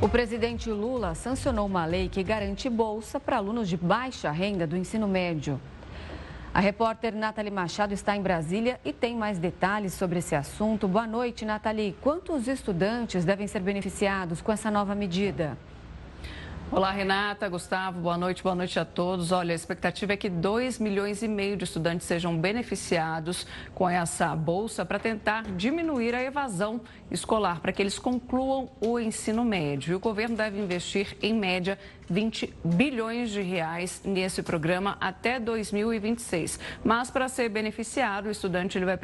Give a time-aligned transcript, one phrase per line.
[0.00, 4.76] O presidente Lula sancionou uma lei que garante bolsa para alunos de baixa renda do
[4.76, 5.60] ensino médio.
[6.54, 10.86] A repórter Nathalie Machado está em Brasília e tem mais detalhes sobre esse assunto.
[10.86, 11.96] Boa noite, Nathalie.
[12.00, 15.58] Quantos estudantes devem ser beneficiados com essa nova medida?
[16.70, 19.32] Olá, Renata, Gustavo, boa noite, boa noite a todos.
[19.32, 24.36] Olha, a expectativa é que 2 milhões e meio de estudantes sejam beneficiados com essa
[24.36, 29.92] bolsa para tentar diminuir a evasão escolar, para que eles concluam o ensino médio.
[29.92, 36.58] E o governo deve investir, em média, 20 bilhões de reais nesse programa até 2026.
[36.84, 38.96] Mas para ser beneficiado, o estudante ele vai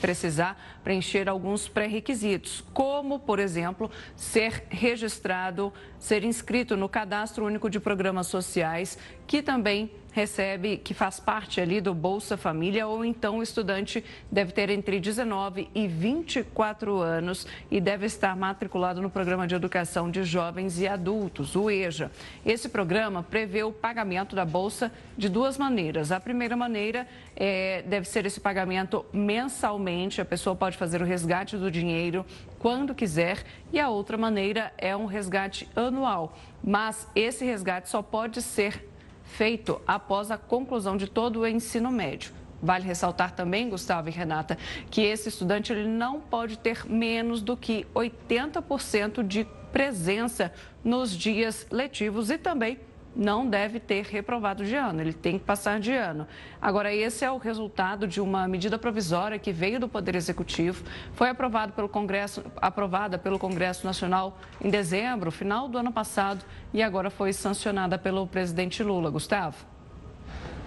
[0.00, 7.80] precisar preencher alguns pré-requisitos, como, por exemplo, ser registrado, ser inscrito no Cadastro Único de
[7.80, 13.42] Programas Sociais, que também recebe, que faz parte ali do Bolsa Família, ou então o
[13.42, 19.54] estudante deve ter entre 19 e 24 anos e deve estar matriculado no Programa de
[19.54, 22.10] Educação de Jovens e Adultos, o EJA.
[22.44, 26.12] Esse programa prevê o pagamento da Bolsa de duas maneiras.
[26.12, 31.56] A primeira maneira é, deve ser esse pagamento mensalmente, a pessoa pode fazer o resgate
[31.56, 32.24] do dinheiro
[32.58, 36.38] quando quiser, e a outra maneira é um resgate anual.
[36.62, 38.91] Mas esse resgate só pode ser
[39.32, 42.32] feito após a conclusão de todo o ensino médio.
[42.62, 44.56] Vale ressaltar também, Gustavo e Renata,
[44.90, 50.52] que esse estudante ele não pode ter menos do que 80% de presença
[50.84, 52.78] nos dias letivos e também
[53.14, 56.26] não deve ter reprovado de ano, ele tem que passar de ano.
[56.60, 61.28] Agora, esse é o resultado de uma medida provisória que veio do Poder Executivo, foi
[61.28, 67.10] aprovado pelo Congresso, aprovada pelo Congresso Nacional em dezembro, final do ano passado, e agora
[67.10, 69.10] foi sancionada pelo presidente Lula.
[69.10, 69.56] Gustavo.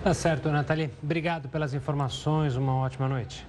[0.03, 0.91] Tá certo, Nathalie.
[1.01, 2.55] Obrigado pelas informações.
[2.55, 3.45] Uma ótima noite.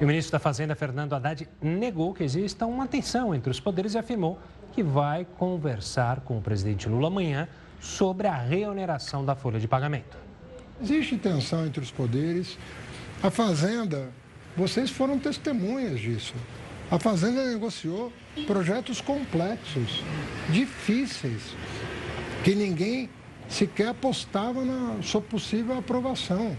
[0.00, 3.92] E o ministro da Fazenda, Fernando Haddad, negou que exista uma tensão entre os poderes
[3.92, 4.38] e afirmou
[4.80, 7.46] que vai conversar com o presidente Lula amanhã
[7.78, 10.16] sobre a reoneração da folha de pagamento.
[10.82, 12.56] Existe tensão entre os poderes.
[13.22, 14.08] A Fazenda,
[14.56, 16.32] vocês foram testemunhas disso.
[16.90, 18.10] A Fazenda negociou
[18.46, 20.02] projetos complexos,
[20.48, 21.54] difíceis,
[22.42, 23.10] que ninguém
[23.50, 26.56] sequer apostava na sua possível aprovação.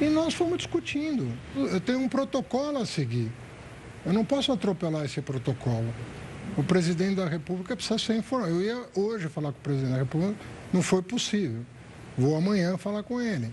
[0.00, 1.30] E nós fomos discutindo.
[1.54, 3.30] Eu tenho um protocolo a seguir.
[4.04, 5.94] Eu não posso atropelar esse protocolo.
[6.56, 8.52] O presidente da República precisa ser informado.
[8.52, 10.34] Eu ia hoje falar com o presidente da República,
[10.72, 11.62] não foi possível.
[12.16, 13.52] Vou amanhã falar com ele.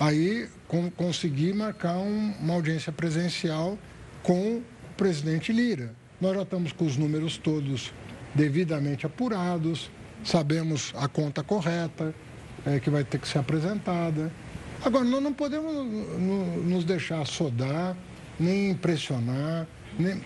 [0.00, 3.78] Aí com, consegui marcar um, uma audiência presencial
[4.22, 4.62] com o
[4.96, 5.94] presidente Lira.
[6.20, 7.92] Nós já estamos com os números todos
[8.34, 9.90] devidamente apurados,
[10.24, 12.14] sabemos a conta correta
[12.64, 14.32] é, que vai ter que ser apresentada.
[14.84, 15.72] Agora, nós não podemos
[16.64, 17.96] nos deixar sodar,
[18.38, 19.66] nem impressionar,
[19.98, 20.22] nem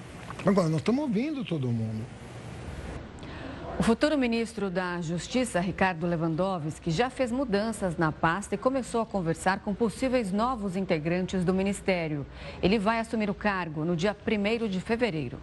[0.47, 2.07] Agora, nós estamos ouvindo todo mundo.
[3.81, 9.07] O futuro ministro da Justiça, Ricardo Lewandowski, já fez mudanças na pasta e começou a
[9.07, 12.25] conversar com possíveis novos integrantes do ministério.
[12.63, 15.39] Ele vai assumir o cargo no dia 1 de fevereiro.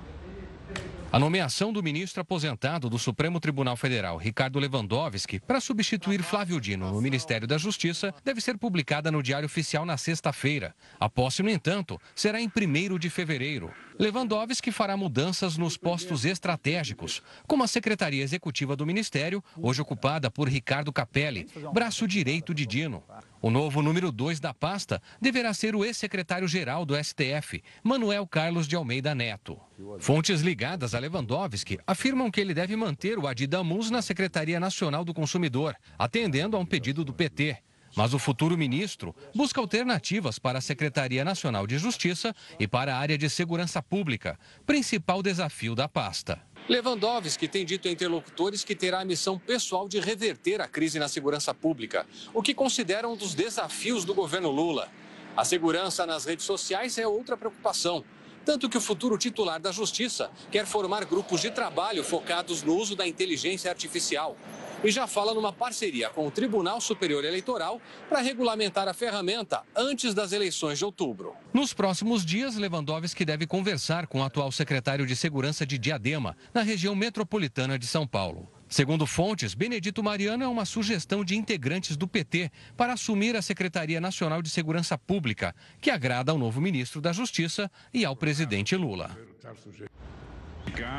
[1.14, 6.92] A nomeação do ministro aposentado do Supremo Tribunal Federal, Ricardo Lewandowski, para substituir Flávio Dino
[6.92, 10.74] no Ministério da Justiça, deve ser publicada no Diário Oficial na sexta-feira.
[11.00, 13.70] A posse, no entanto, será em 1 de fevereiro.
[14.00, 20.50] Lewandowski fará mudanças nos postos estratégicos, como a Secretaria Executiva do Ministério, hoje ocupada por
[20.50, 23.04] Ricardo Capelli, braço direito de Dino.
[23.42, 28.76] O novo número 2 da pasta deverá ser o ex-secretário-geral do STF, Manuel Carlos de
[28.76, 29.60] Almeida Neto.
[30.00, 35.14] Fontes ligadas a Lewandowski afirmam que ele deve manter o Adidamus na Secretaria Nacional do
[35.14, 37.58] Consumidor, atendendo a um pedido do PT.
[37.96, 42.98] Mas o futuro ministro busca alternativas para a Secretaria Nacional de Justiça e para a
[42.98, 46.42] área de segurança pública, principal desafio da pasta.
[46.68, 51.08] Lewandowski tem dito a interlocutores que terá a missão pessoal de reverter a crise na
[51.08, 54.90] segurança pública, o que considera um dos desafios do governo Lula.
[55.36, 58.04] A segurança nas redes sociais é outra preocupação.
[58.46, 62.96] Tanto que o futuro titular da Justiça quer formar grupos de trabalho focados no uso
[62.96, 64.38] da inteligência artificial
[64.84, 70.14] e já fala numa parceria com o Tribunal Superior Eleitoral para regulamentar a ferramenta antes
[70.14, 71.34] das eleições de outubro.
[71.54, 76.62] Nos próximos dias, Lewandowski deve conversar com o atual secretário de Segurança de Diadema, na
[76.62, 78.50] região metropolitana de São Paulo.
[78.68, 84.02] Segundo fontes, Benedito Mariano é uma sugestão de integrantes do PT para assumir a Secretaria
[84.02, 89.16] Nacional de Segurança Pública, que agrada ao novo ministro da Justiça e ao presidente Lula.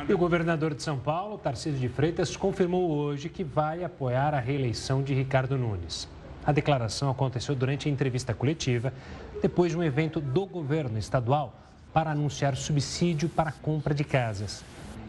[0.07, 4.39] E o governador de São Paulo, Tarcísio de Freitas, confirmou hoje que vai apoiar a
[4.39, 6.07] reeleição de Ricardo Nunes.
[6.45, 8.93] A declaração aconteceu durante a entrevista coletiva,
[9.41, 11.59] depois de um evento do governo estadual
[11.91, 14.63] para anunciar subsídio para a compra de casas.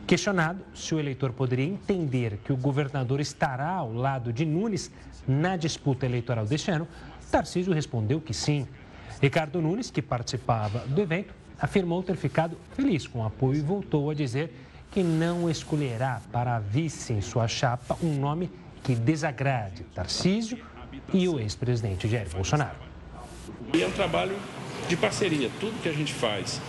[0.07, 4.91] Questionado se o eleitor poderia entender que o governador estará ao lado de Nunes
[5.27, 6.89] na disputa eleitoral deste ano,
[7.31, 8.67] Tarcísio respondeu que sim.
[9.21, 14.11] Ricardo Nunes, que participava do evento, afirmou ter ficado feliz com o apoio e voltou
[14.11, 14.53] a dizer
[14.91, 18.51] que não escolherá para vice em sua chapa um nome
[18.83, 20.59] que desagrade Tarcísio
[21.13, 22.77] e o ex-presidente Jair Bolsonaro.
[23.75, 24.37] E é um trabalho
[24.89, 25.51] de parceria.
[25.61, 26.61] Tudo que a gente faz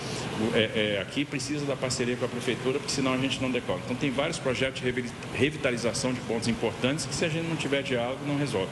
[0.53, 3.79] é, é, aqui precisa da parceria com a prefeitura, porque senão a gente não decola.
[3.85, 7.83] Então tem vários projetos de revitalização de pontos importantes que se a gente não tiver
[7.83, 8.69] diálogo não resolve.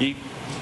[0.00, 0.16] E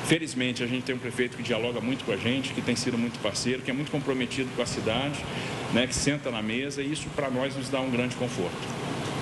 [0.07, 2.99] felizmente a gente tem um prefeito que dialoga muito com a gente, que tem sido
[2.99, 5.25] muito parceiro, que é muito comprometido com a cidade,
[5.73, 8.57] né, que senta na mesa e isso para nós nos dá um grande conforto.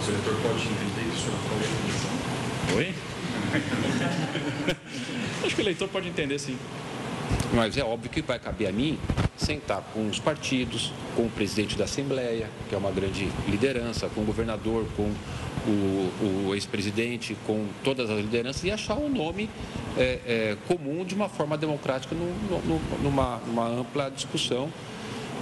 [0.05, 2.95] O eleitor pode entender isso na Oi?
[5.45, 6.57] Acho que o eleitor pode entender sim.
[7.53, 8.99] Mas é óbvio que vai caber a mim
[9.37, 14.23] sentar com os partidos, com o presidente da Assembleia, que é uma grande liderança, com
[14.23, 15.13] o governador, com
[15.67, 19.49] o, o ex-presidente, com todas as lideranças e achar um nome
[19.97, 22.27] é, é, comum de uma forma democrática no,
[22.61, 24.73] no, numa, numa, ampla discussão,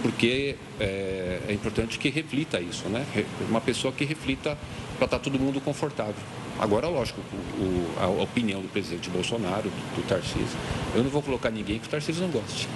[0.02, 3.04] porque é, é importante que reflita isso, né?
[3.48, 4.56] Uma pessoa que reflita
[4.96, 6.22] para estar tá todo mundo confortável.
[6.58, 7.20] Agora, lógico,
[7.58, 10.58] o, a opinião do presidente Bolsonaro, do, do Tarcísio,
[10.94, 12.68] eu não vou colocar ninguém que o Tarcísio não goste.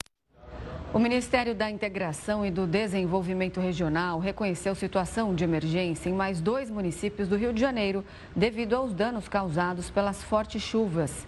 [0.94, 6.68] O Ministério da Integração e do Desenvolvimento Regional reconheceu situação de emergência em mais dois
[6.68, 8.04] municípios do Rio de Janeiro
[8.36, 11.26] devido aos danos causados pelas fortes chuvas.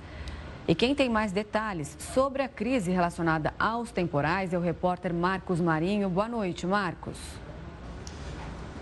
[0.69, 5.63] E quem tem mais detalhes sobre a crise relacionada aos temporais é o repórter Marcos
[5.63, 6.11] Marinho.
[6.11, 7.19] Boa noite, Marcos.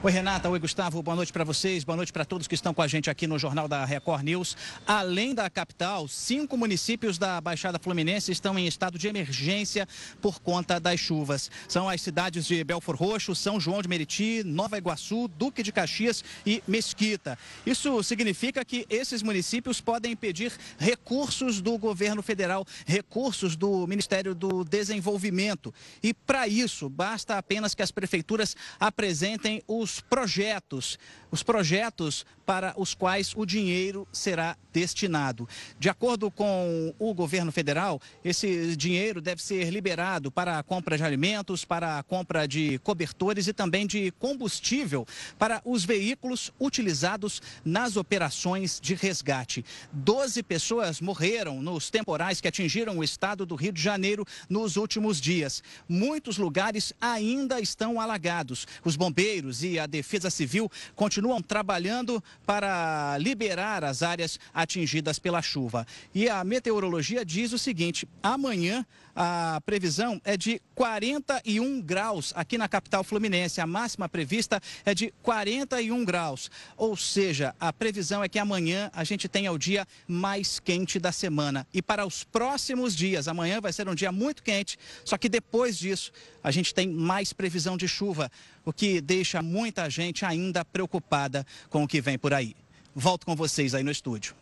[0.04, 0.48] Oi, Renata.
[0.48, 1.00] Oi, Gustavo.
[1.00, 1.84] Boa noite para vocês.
[1.84, 4.56] Boa noite para todos que estão com a gente aqui no Jornal da Record News.
[4.84, 9.86] Além da capital, cinco municípios da Baixada Fluminense estão em estado de emergência
[10.20, 11.48] por conta das chuvas.
[11.68, 16.24] São as cidades de Belfor Roxo, São João de Meriti, Nova Iguaçu, Duque de Caxias
[16.44, 17.38] e Mesquita.
[17.64, 24.64] Isso significa que esses municípios podem pedir recursos do governo federal, recursos do Ministério do
[24.64, 25.72] Desenvolvimento.
[26.02, 30.98] E para isso, basta apenas que as prefeituras apresentem os os projetos,
[31.30, 35.48] os projetos para os quais o dinheiro será destinado.
[35.78, 41.04] De acordo com o governo federal, esse dinheiro deve ser liberado para a compra de
[41.04, 45.06] alimentos, para a compra de cobertores e também de combustível
[45.38, 49.64] para os veículos utilizados nas operações de resgate.
[49.92, 55.20] Doze pessoas morreram nos temporais que atingiram o estado do Rio de Janeiro nos últimos
[55.20, 55.62] dias.
[55.88, 58.66] Muitos lugares ainda estão alagados.
[58.84, 65.86] Os bombeiros e a Defesa Civil continuam trabalhando para liberar as áreas atingidas pela chuva.
[66.14, 72.68] E a meteorologia diz o seguinte: amanhã a previsão é de 41 graus aqui na
[72.68, 73.60] capital fluminense.
[73.60, 76.50] A máxima prevista é de 41 graus.
[76.76, 81.12] Ou seja, a previsão é que amanhã a gente tenha o dia mais quente da
[81.12, 81.66] semana.
[81.72, 85.78] E para os próximos dias, amanhã vai ser um dia muito quente, só que depois
[85.78, 86.12] disso
[86.42, 88.30] a gente tem mais previsão de chuva,
[88.64, 92.54] o que deixa muita gente ainda preocupada com o que vem por aí.
[92.94, 94.34] Volto com vocês aí no estúdio.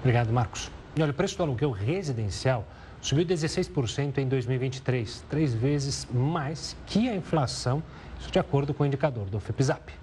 [0.00, 0.70] Obrigado, Marcos.
[0.96, 2.66] E olha, o preço do aluguel residencial
[3.02, 7.82] subiu 16% em 2023, três vezes mais que a inflação,
[8.18, 10.01] isso de acordo com o indicador do FIPZAP.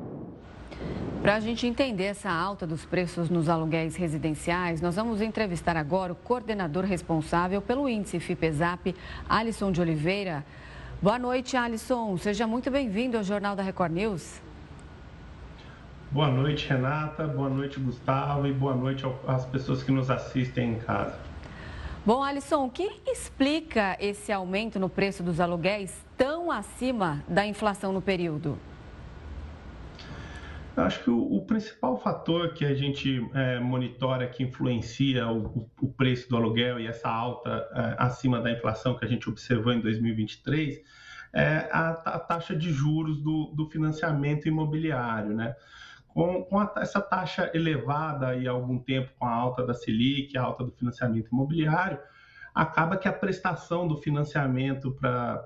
[1.21, 6.11] Para a gente entender essa alta dos preços nos aluguéis residenciais, nós vamos entrevistar agora
[6.11, 8.93] o coordenador responsável pelo índice FIPESAP,
[9.29, 10.45] Alisson de Oliveira.
[11.01, 12.17] Boa noite, Alisson.
[12.17, 14.41] Seja muito bem-vindo ao Jornal da Record News.
[16.13, 17.25] Boa noite, Renata.
[17.25, 18.45] Boa noite, Gustavo.
[18.45, 21.19] E boa noite às pessoas que nos assistem em casa.
[22.05, 27.91] Bom, Alisson, o que explica esse aumento no preço dos aluguéis tão acima da inflação
[27.91, 28.59] no período?
[30.77, 35.67] Eu acho que o, o, principal fator que a gente é, monitora que influencia o,
[35.81, 39.73] o, preço do aluguel e essa alta é, acima da inflação que a gente observou
[39.73, 40.79] em 2023
[41.33, 45.55] é a, a taxa de juros do, do financiamento imobiliário, né?
[46.13, 50.43] Com, com a, essa taxa elevada há algum tempo com a alta da Selic, a
[50.43, 51.99] alta do financiamento imobiliário,
[52.53, 55.43] acaba que a prestação do financiamento para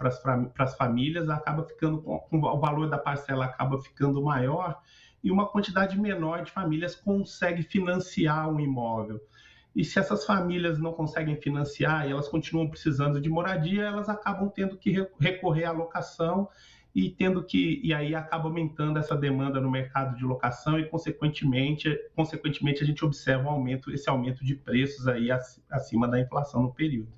[0.59, 4.77] as famílias acaba ficando com, com o valor da parcela acaba ficando maior
[5.23, 9.21] e uma quantidade menor de famílias consegue financiar um imóvel.
[9.75, 14.49] E se essas famílias não conseguem financiar e elas continuam precisando de moradia, elas acabam
[14.49, 16.49] tendo que recorrer à locação
[16.97, 21.95] e tendo que e aí acaba aumentando essa demanda no mercado de locação e consequentemente,
[22.15, 25.29] consequentemente a gente observa um aumento, esse aumento de preços aí
[25.69, 27.09] acima da inflação no período.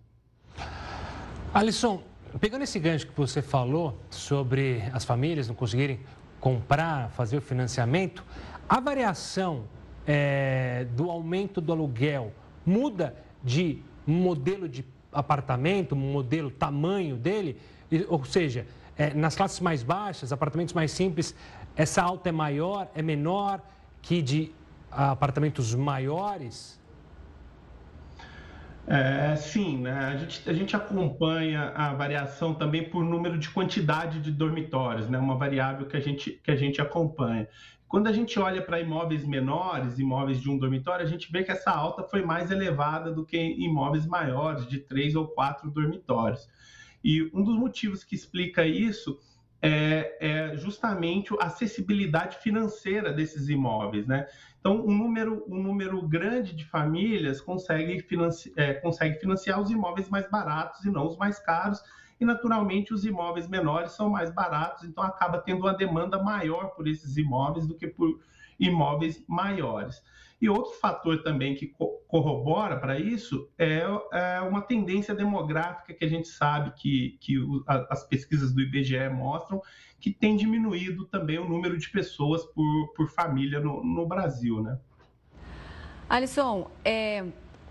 [1.54, 2.04] Alisson,
[2.42, 6.02] pegando esse gancho que você falou sobre as famílias não conseguirem
[6.42, 8.26] comprar, fazer o financiamento,
[8.68, 9.64] a variação
[10.06, 12.34] é, do aumento do aluguel
[12.66, 17.58] muda de modelo de apartamento, modelo, tamanho dele,
[18.10, 18.68] ou seja,
[19.00, 21.34] é, nas classes mais baixas, apartamentos mais simples,
[21.74, 23.62] essa alta é maior, é menor
[24.02, 24.52] que de
[24.92, 26.78] apartamentos maiores?
[28.86, 29.94] É, sim, né?
[29.94, 35.18] a, gente, a gente acompanha a variação também por número de quantidade de dormitórios, né?
[35.18, 37.48] uma variável que a gente, que a gente acompanha.
[37.88, 41.52] Quando a gente olha para imóveis menores, imóveis de um dormitório, a gente vê que
[41.52, 46.50] essa alta foi mais elevada do que imóveis maiores, de três ou quatro dormitórios.
[47.04, 49.20] E um dos motivos que explica isso
[49.62, 54.28] é, é, justamente a acessibilidade financeira desses imóveis, né?
[54.60, 60.10] Então, um número, um número grande de famílias consegue, financi é, consegue financiar os imóveis
[60.10, 61.82] mais baratos e não os mais caros,
[62.20, 66.88] e naturalmente os imóveis menores são mais baratos, então acaba tendo uma demanda maior por
[66.88, 68.20] esses imóveis do que por
[68.60, 70.04] imóveis maiores.
[70.42, 71.74] E outro fator também que
[72.08, 73.82] corrobora para isso é,
[74.14, 77.36] é, uma tendência demográfica que a gente sabe que, que
[77.68, 79.62] as pesquisas do IBGE mostram
[80.00, 84.80] que tem diminuído também o número de pessoas por, por família no, no Brasil, né?
[86.10, 87.26] Alisson, é,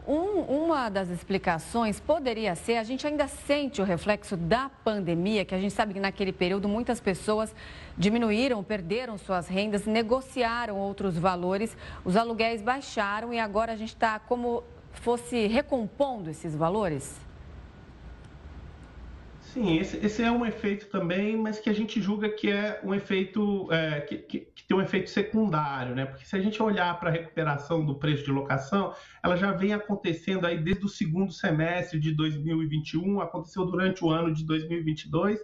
[0.08, 5.54] um, uma das explicações poderia ser, a gente ainda sente o reflexo da pandemia, que
[5.54, 7.54] a gente sabe que naquele período muitas pessoas
[7.96, 14.18] diminuíram, perderam suas rendas, negociaram outros valores, os aluguéis baixaram e agora a gente está
[14.18, 17.27] como fosse recompondo esses valores?
[19.52, 22.94] Sim, esse, esse, é um efeito também, mas que a gente julga que é um
[22.94, 26.04] efeito é, que, que, que, tem um efeito secundário, né?
[26.04, 29.72] Porque se a gente olhar para a recuperação do preço de locação, ela já vem
[29.72, 35.40] acontecendo aí desde o segundo semestre de 2021, aconteceu durante o ano de 2022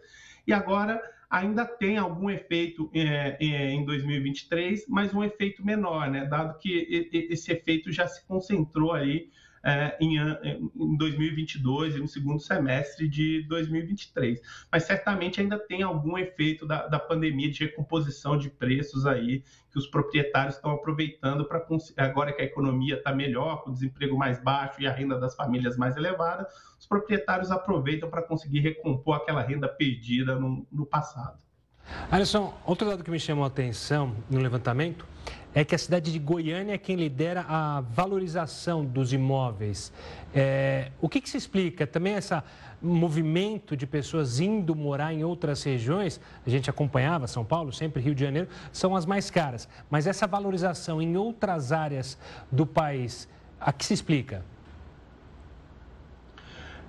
[0.46, 6.26] e agora ainda tem algum efeito é, é, em 2023, mas um efeito menor, né?
[6.26, 9.30] Dado que esse efeito já se concentrou aí
[9.64, 14.40] é, em, em 2022 e no segundo semestre de 2023.
[14.70, 19.78] Mas certamente ainda tem algum efeito da, da pandemia de recomposição de preços aí que
[19.78, 21.64] os proprietários estão aproveitando para
[21.96, 25.34] agora que a economia está melhor, com o desemprego mais baixo e a renda das
[25.34, 26.46] famílias mais elevada,
[26.78, 31.38] os proprietários aproveitam para conseguir recompor aquela renda perdida no, no passado.
[32.10, 35.06] Alisson, outro dado que me chamou a atenção no levantamento
[35.54, 39.92] é que a cidade de Goiânia é quem lidera a valorização dos imóveis.
[40.34, 41.86] É, o que, que se explica?
[41.86, 42.34] Também esse
[42.82, 48.14] movimento de pessoas indo morar em outras regiões, a gente acompanhava São Paulo, sempre Rio
[48.14, 49.68] de Janeiro, são as mais caras.
[49.88, 52.18] Mas essa valorização em outras áreas
[52.50, 53.28] do país,
[53.60, 54.44] a que se explica?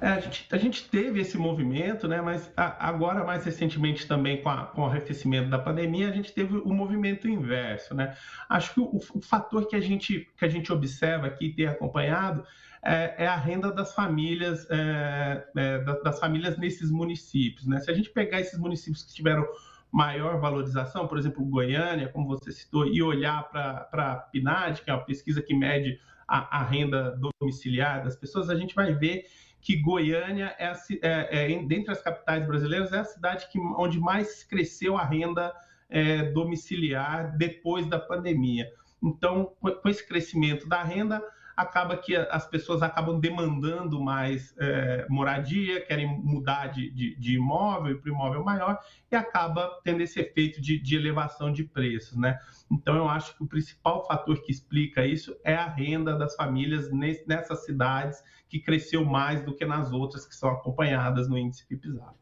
[0.02, 2.22] É, a, gente, a, gente, teve esse movimento, né?
[2.22, 6.34] mas a, agora, mais recentemente também, com, a, com, o arrefecimento da pandemia, a gente
[6.34, 7.96] teve o movimento inverso.
[7.96, 8.16] Né?
[8.50, 12.46] Acho que o, o fator que a, gente, que a gente observa aqui, ter acompanhado,
[12.84, 17.66] é, é a renda das famílias, é, é das famílias nesses municípios.
[17.66, 17.80] Né?
[17.80, 19.48] Se a gente pegar esses municípios que tiveram
[19.92, 24.94] maior valorização, por exemplo, Goiânia, como você citou, e olhar para a PNAD, que é
[24.94, 25.98] uma pesquisa que mede
[26.28, 29.26] a, a renda domiciliar das pessoas, a gente vai ver
[29.66, 34.00] que Goiânia, é, a, é, é, dentre as capitais brasileiras, é a cidade que, onde
[34.00, 35.52] mais cresceu a renda
[35.90, 38.72] é, domiciliar depois da pandemia.
[39.02, 41.20] Então, com esse crescimento da renda,
[41.56, 48.00] acaba que as pessoas acabam demandando mais é, moradia, querem mudar de, de, de imóvel
[48.00, 48.80] para imóvel maior
[49.12, 52.40] e acaba tendo esse efeito de, de, elevação de preços, né?
[52.70, 56.92] Então eu acho que o principal fator que explica isso é a renda das famílias
[56.92, 62.16] nessas cidades que cresceu mais do que nas outras que são acompanhadas no índice PIPZAP.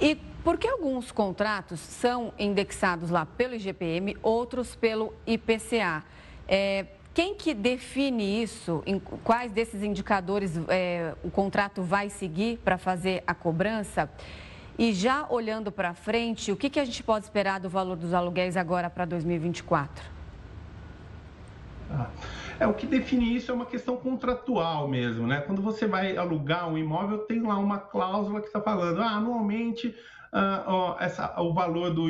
[0.00, 6.04] E por que alguns contratos são indexados lá pelo IGPM, outros pelo IPCA?
[6.46, 6.86] É,
[7.18, 8.80] quem que define isso?
[8.86, 14.08] Em quais desses indicadores é, o contrato vai seguir para fazer a cobrança?
[14.78, 18.14] E já olhando para frente, o que, que a gente pode esperar do valor dos
[18.14, 20.04] aluguéis agora para 2024?
[21.90, 22.06] Ah,
[22.60, 25.40] é, o que define isso é uma questão contratual mesmo, né?
[25.40, 29.92] Quando você vai alugar um imóvel, tem lá uma cláusula que está falando, ah, anualmente
[30.32, 32.08] ah, ó, essa, o valor do,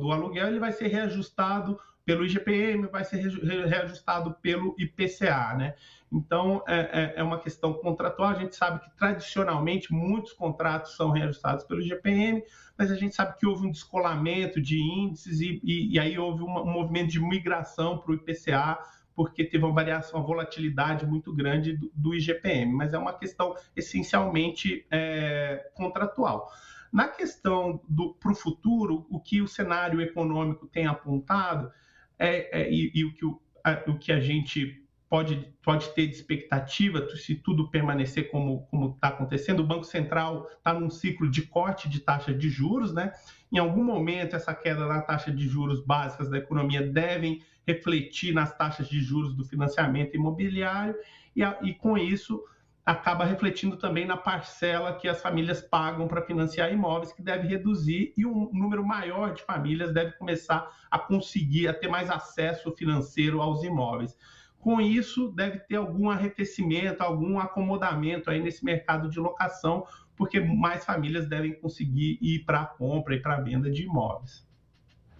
[0.00, 3.18] do aluguel ele vai ser reajustado pelo IGPM, vai ser
[3.66, 5.74] reajustado pelo IPCA, né?
[6.10, 8.30] Então, é, é, é, uma questão contratual.
[8.30, 12.42] A gente sabe que, tradicionalmente, muitos contratos são reajustados pelo IGPM,
[12.78, 16.42] mas a gente sabe que houve um descolamento de índices e, e, e aí houve
[16.42, 18.78] uma, um movimento de migração para o IPCA,
[19.14, 22.72] porque teve uma variação, uma volatilidade muito grande do, do IGPM.
[22.72, 26.50] Mas é uma questão essencialmente é, contratual.
[26.90, 27.82] Na questão
[28.18, 31.70] para o futuro, o que o cenário econômico tem apontado
[32.18, 36.06] é, é e, e, o, que o, a, o que a gente pode, pode ter
[36.06, 39.60] de expectativa se tudo permanecer como está acontecendo.
[39.60, 43.12] O Banco Central está num ciclo de corte de taxa de juros, né?
[43.50, 48.56] Em algum momento, essa queda na taxa de juros básicas da economia devem refletir nas
[48.56, 50.94] taxas de juros do financiamento imobiliário,
[51.34, 52.42] e, a, e com isso
[52.88, 58.14] acaba refletindo também na parcela que as famílias pagam para financiar imóveis, que deve reduzir
[58.16, 63.42] e um número maior de famílias deve começar a conseguir, a ter mais acesso financeiro
[63.42, 64.16] aos imóveis.
[64.58, 69.84] Com isso, deve ter algum arrefecimento, algum acomodamento aí nesse mercado de locação,
[70.16, 74.47] porque mais famílias devem conseguir ir para a compra e para a venda de imóveis.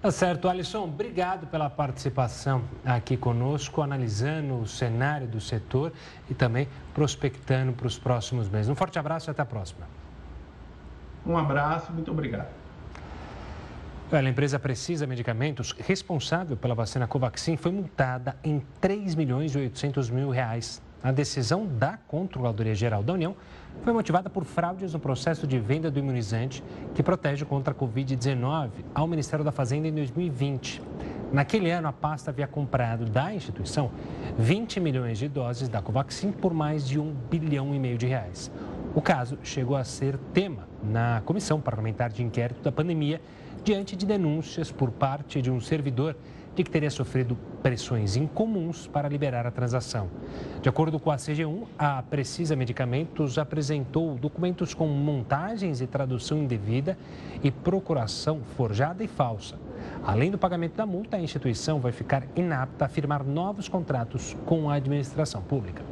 [0.01, 0.85] Tá certo, Alisson.
[0.85, 5.93] Obrigado pela participação aqui conosco, analisando o cenário do setor
[6.31, 8.69] e também prospectando para os próximos meses.
[8.69, 9.89] Um forte abraço e até a próxima.
[11.27, 12.47] Um abraço, muito obrigado.
[14.13, 20.11] a empresa Precisa Medicamentos, responsável pela vacina Covaxin, foi multada em 3 milhões e 800
[20.11, 20.81] mil reais.
[21.03, 23.35] A decisão da Controladoria Geral da União
[23.83, 26.63] foi motivada por fraudes no processo de venda do imunizante
[26.95, 30.83] que protege contra a Covid-19 ao Ministério da Fazenda em 2020.
[31.33, 33.91] Naquele ano, a pasta havia comprado da instituição
[34.39, 38.51] 20 milhões de doses da Covaxin por mais de um bilhão e meio de reais.
[38.95, 43.21] O caso chegou a ser tema na Comissão Parlamentar de Inquérito da Pandemia,
[43.63, 46.17] diante de denúncias por parte de um servidor
[46.65, 50.09] que teria sofrido pressões incomuns para liberar a transação.
[50.63, 56.97] De acordo com a CG1, a Precisa Medicamentos apresentou documentos com montagens e tradução indevida
[57.43, 59.57] e procuração forjada e falsa.
[60.05, 64.71] Além do pagamento da multa, a instituição vai ficar inapta a firmar novos contratos com
[64.71, 65.83] a administração pública.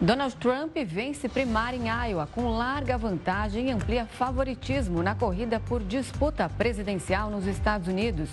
[0.00, 5.82] Donald Trump vence primária em Iowa com larga vantagem e amplia favoritismo na corrida por
[5.82, 8.30] disputa presidencial nos Estados Unidos.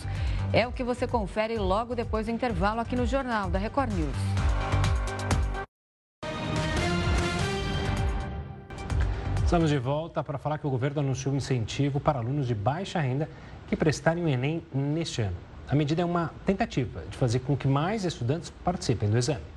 [0.54, 4.16] É o que você confere logo depois do intervalo aqui no Jornal da Record News.
[9.44, 13.00] Estamos de volta para falar que o governo anunciou um incentivo para alunos de baixa
[13.00, 13.28] renda
[13.68, 15.38] que prestarem o Enem neste ano.
[15.68, 19.55] A medida é uma tentativa de fazer com que mais estudantes participem do exame.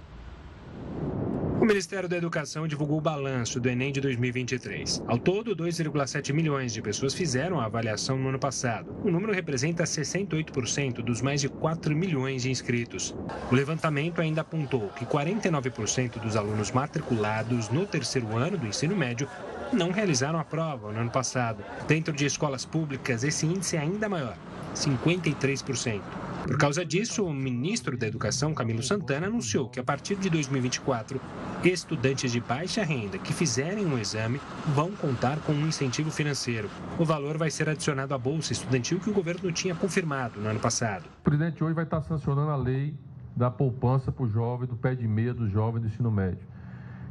[1.60, 5.02] O Ministério da Educação divulgou o balanço do Enem de 2023.
[5.08, 8.94] Ao todo, 2,7 milhões de pessoas fizeram a avaliação no ano passado.
[9.04, 13.12] O número representa 68% dos mais de 4 milhões de inscritos.
[13.50, 19.28] O levantamento ainda apontou que 49% dos alunos matriculados no terceiro ano do ensino médio
[19.72, 21.64] não realizaram a prova no ano passado.
[21.88, 24.36] Dentro de escolas públicas, esse índice é ainda maior,
[24.74, 26.00] 53%.
[26.48, 31.20] Por causa disso, o ministro da Educação, Camilo Santana, anunciou que a partir de 2024,
[31.62, 34.40] estudantes de baixa renda que fizerem um exame
[34.74, 36.70] vão contar com um incentivo financeiro.
[36.98, 40.58] O valor vai ser adicionado à bolsa estudantil que o governo tinha confirmado no ano
[40.58, 41.04] passado.
[41.20, 42.94] O presidente hoje vai estar sancionando a lei
[43.36, 46.46] da poupança para o jovem, do pé de meia do jovem do ensino médio.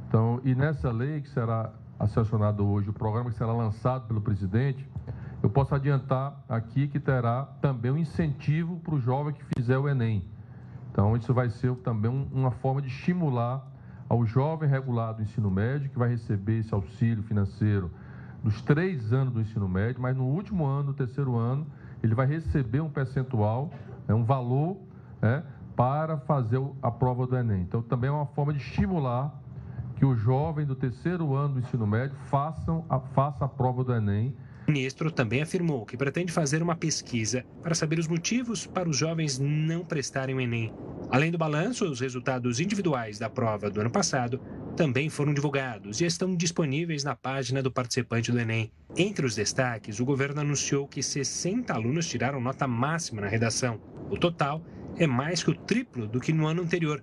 [0.08, 1.72] Então, e nessa lei que será
[2.08, 4.84] sancionado hoje, o programa que será lançado pelo presidente,
[5.42, 9.88] eu posso adiantar aqui que terá também um incentivo para o jovem que fizer o
[9.88, 10.24] Enem.
[10.92, 13.66] Então, isso vai ser também uma forma de estimular
[14.10, 17.92] ao jovem regulado do ensino médio, que vai receber esse auxílio financeiro
[18.44, 21.68] dos três anos do ensino médio, mas no último ano, no terceiro ano,
[22.02, 23.72] ele vai receber um percentual,
[24.08, 24.78] né, um valor,
[25.22, 25.44] né,
[25.76, 27.62] para fazer a prova do Enem.
[27.62, 29.40] Então, também é uma forma de estimular
[29.98, 33.94] que o jovem do terceiro ano do ensino médio façam a, faça a prova do
[33.94, 34.36] Enem.
[34.68, 38.98] O ministro também afirmou que pretende fazer uma pesquisa para saber os motivos para os
[38.98, 40.74] jovens não prestarem o Enem.
[41.10, 44.42] Além do balanço, os resultados individuais da prova do ano passado
[44.76, 48.70] também foram divulgados e estão disponíveis na página do participante do Enem.
[48.98, 53.80] Entre os destaques, o governo anunciou que 60 alunos tiraram nota máxima na redação.
[54.10, 54.62] O total
[54.98, 57.02] é mais que o triplo do que no ano anterior,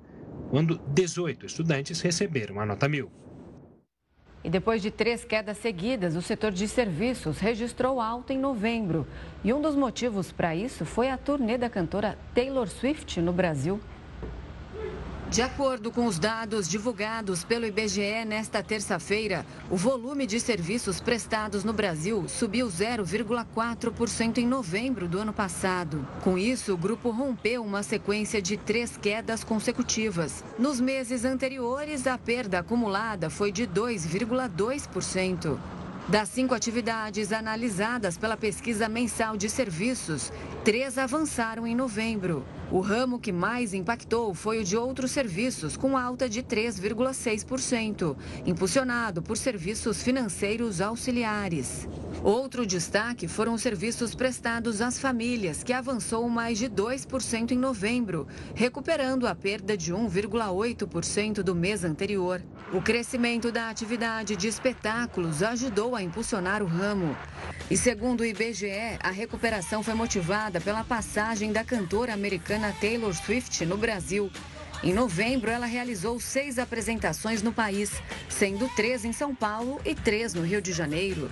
[0.50, 3.11] quando 18 estudantes receberam a nota mil.
[4.44, 9.07] E depois de três quedas seguidas, o setor de serviços registrou alta em novembro.
[9.42, 13.80] E um dos motivos para isso foi a turnê da cantora Taylor Swift no Brasil.
[15.35, 21.64] De acordo com os dados divulgados pelo IBGE nesta terça-feira, o volume de serviços prestados
[21.64, 26.07] no Brasil subiu 0,4% em novembro do ano passado.
[26.23, 30.44] Com isso, o grupo rompeu uma sequência de três quedas consecutivas.
[30.57, 35.59] Nos meses anteriores, a perda acumulada foi de 2,2%.
[36.07, 42.44] Das cinco atividades analisadas pela pesquisa mensal de serviços, três avançaram em novembro.
[42.70, 49.22] O ramo que mais impactou foi o de outros serviços, com alta de 3,6%, impulsionado
[49.22, 51.87] por serviços financeiros auxiliares.
[52.22, 58.27] Outro destaque foram os serviços prestados às famílias, que avançou mais de 2% em novembro,
[58.55, 62.42] recuperando a perda de 1,8% do mês anterior.
[62.72, 67.14] O crescimento da atividade de espetáculos ajudou a impulsionar o ramo.
[67.70, 73.64] E segundo o IBGE, a recuperação foi motivada pela passagem da cantora americana Taylor Swift
[73.64, 74.31] no Brasil.
[74.83, 77.90] Em novembro, ela realizou seis apresentações no país,
[78.29, 81.31] sendo três em São Paulo e três no Rio de Janeiro.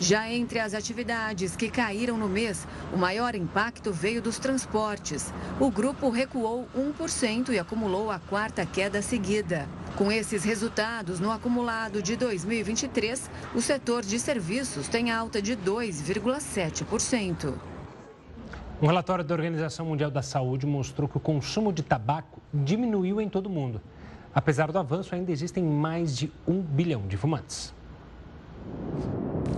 [0.00, 5.34] Já entre as atividades que caíram no mês, o maior impacto veio dos transportes.
[5.58, 9.68] O grupo recuou 1% e acumulou a quarta queda seguida.
[9.96, 17.77] Com esses resultados, no acumulado de 2023, o setor de serviços tem alta de 2,7%.
[18.80, 23.28] Um relatório da Organização Mundial da Saúde mostrou que o consumo de tabaco diminuiu em
[23.28, 23.80] todo o mundo.
[24.32, 27.74] Apesar do avanço, ainda existem mais de um bilhão de fumantes.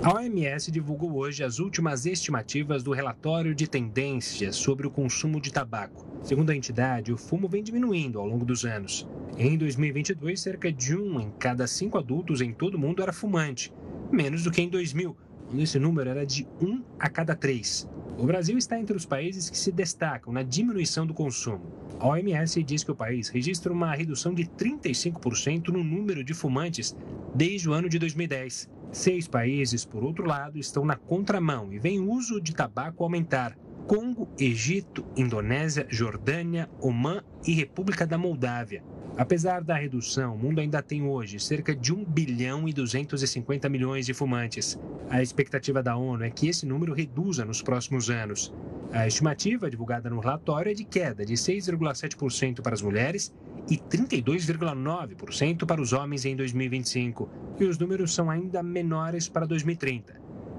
[0.02, 5.52] A OMS divulgou hoje as últimas estimativas do relatório de tendências sobre o consumo de
[5.52, 6.06] tabaco.
[6.22, 9.06] Segundo a entidade, o fumo vem diminuindo ao longo dos anos.
[9.36, 13.70] Em 2022, cerca de um em cada cinco adultos em todo o mundo era fumante,
[14.10, 17.88] menos do que em 2000, quando esse número era de um a cada três.
[18.18, 21.72] O Brasil está entre os países que se destacam na diminuição do consumo.
[21.98, 26.94] A OMS diz que o país registra uma redução de 35% no número de fumantes
[27.34, 28.70] desde o ano de 2010.
[28.92, 33.56] Seis países, por outro lado, estão na contramão e veem o uso de tabaco aumentar.
[33.86, 38.84] Congo, Egito, Indonésia, Jordânia, Omã e República da Moldávia.
[39.16, 44.06] Apesar da redução, o mundo ainda tem hoje cerca de 1 bilhão e 250 milhões
[44.06, 44.78] de fumantes.
[45.10, 48.52] A expectativa da ONU é que esse número reduza nos próximos anos.
[48.92, 53.34] A estimativa divulgada no relatório é de queda de 6,7% para as mulheres
[53.68, 57.28] e 32,9% para os homens em 2025.
[57.58, 60.14] E os números são ainda menores para 2030: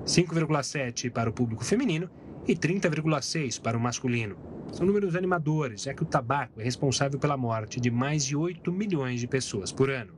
[0.06, 2.10] 5,7% para o público feminino
[2.48, 4.51] e 30,6% para o masculino.
[4.72, 8.72] São números animadores, já que o tabaco é responsável pela morte de mais de 8
[8.72, 10.14] milhões de pessoas por ano.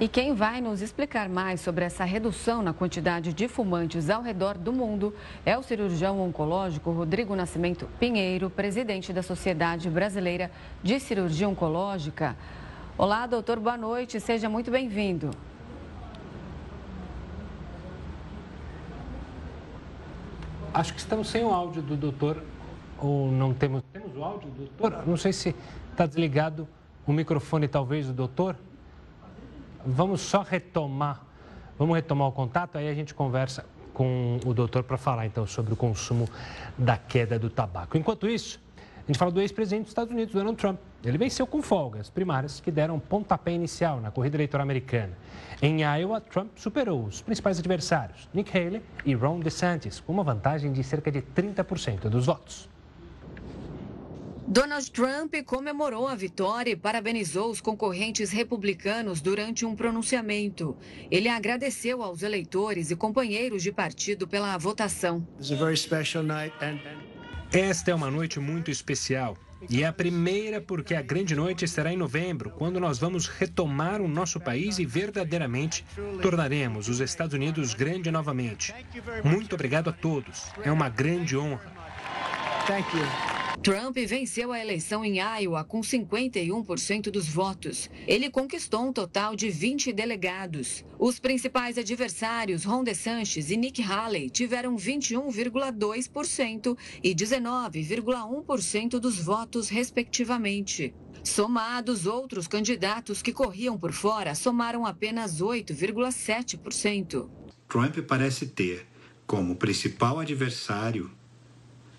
[0.00, 4.56] E quem vai nos explicar mais sobre essa redução na quantidade de fumantes ao redor
[4.56, 5.12] do mundo
[5.44, 10.52] é o cirurgião oncológico Rodrigo Nascimento Pinheiro, presidente da Sociedade Brasileira
[10.84, 12.36] de Cirurgia Oncológica.
[12.96, 15.30] Olá, doutor, boa noite, seja muito bem-vindo.
[20.72, 22.40] Acho que estamos sem o áudio do doutor,
[23.00, 23.82] ou não temos.
[23.92, 25.06] Temos o áudio do doutor?
[25.06, 25.54] Não sei se
[25.90, 26.68] está desligado
[27.06, 28.56] o microfone, talvez, do doutor.
[29.84, 31.22] Vamos só retomar,
[31.78, 35.72] vamos retomar o contato, aí a gente conversa com o doutor para falar então sobre
[35.72, 36.28] o consumo
[36.76, 37.96] da queda do tabaco.
[37.96, 38.60] Enquanto isso,
[38.96, 40.78] a gente fala do ex-presidente dos Estados Unidos, Donald Trump.
[41.02, 45.16] Ele venceu com folga as primárias que deram pontapé inicial na corrida eleitoral americana.
[45.62, 50.72] Em Iowa, Trump superou os principais adversários, Nick Haley e Ron DeSantis, com uma vantagem
[50.72, 52.68] de cerca de 30% dos votos.
[54.50, 60.74] Donald Trump comemorou a vitória e parabenizou os concorrentes republicanos durante um pronunciamento.
[61.10, 65.28] Ele agradeceu aos eleitores e companheiros de partido pela votação.
[67.52, 69.36] Esta é uma noite muito especial.
[69.68, 74.00] E é a primeira porque a grande noite será em novembro, quando nós vamos retomar
[74.00, 75.84] o nosso país e verdadeiramente
[76.22, 78.74] tornaremos os Estados Unidos grande novamente.
[79.22, 80.46] Muito obrigado a todos.
[80.64, 81.76] É uma grande honra.
[82.68, 83.38] Thank you.
[83.62, 87.88] Trump venceu a eleição em Iowa com 51% dos votos.
[88.06, 90.84] Ele conquistou um total de 20 delegados.
[90.98, 100.94] Os principais adversários, Ron DeSantis e Nick Haley, tiveram 21,2% e 19,1% dos votos, respectivamente.
[101.24, 107.30] Somados, outros candidatos que corriam por fora somaram apenas 8,7%.
[107.66, 108.86] Trump parece ter
[109.26, 111.10] como principal adversário,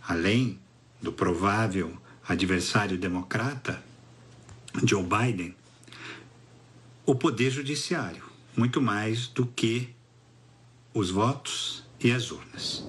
[0.10, 0.60] além
[1.00, 1.96] do provável
[2.28, 3.80] adversário democrata,
[4.84, 5.56] Joe Biden,
[7.06, 8.24] o poder judiciário,
[8.58, 9.94] muito mais do que
[10.96, 12.88] os votos e as urnas.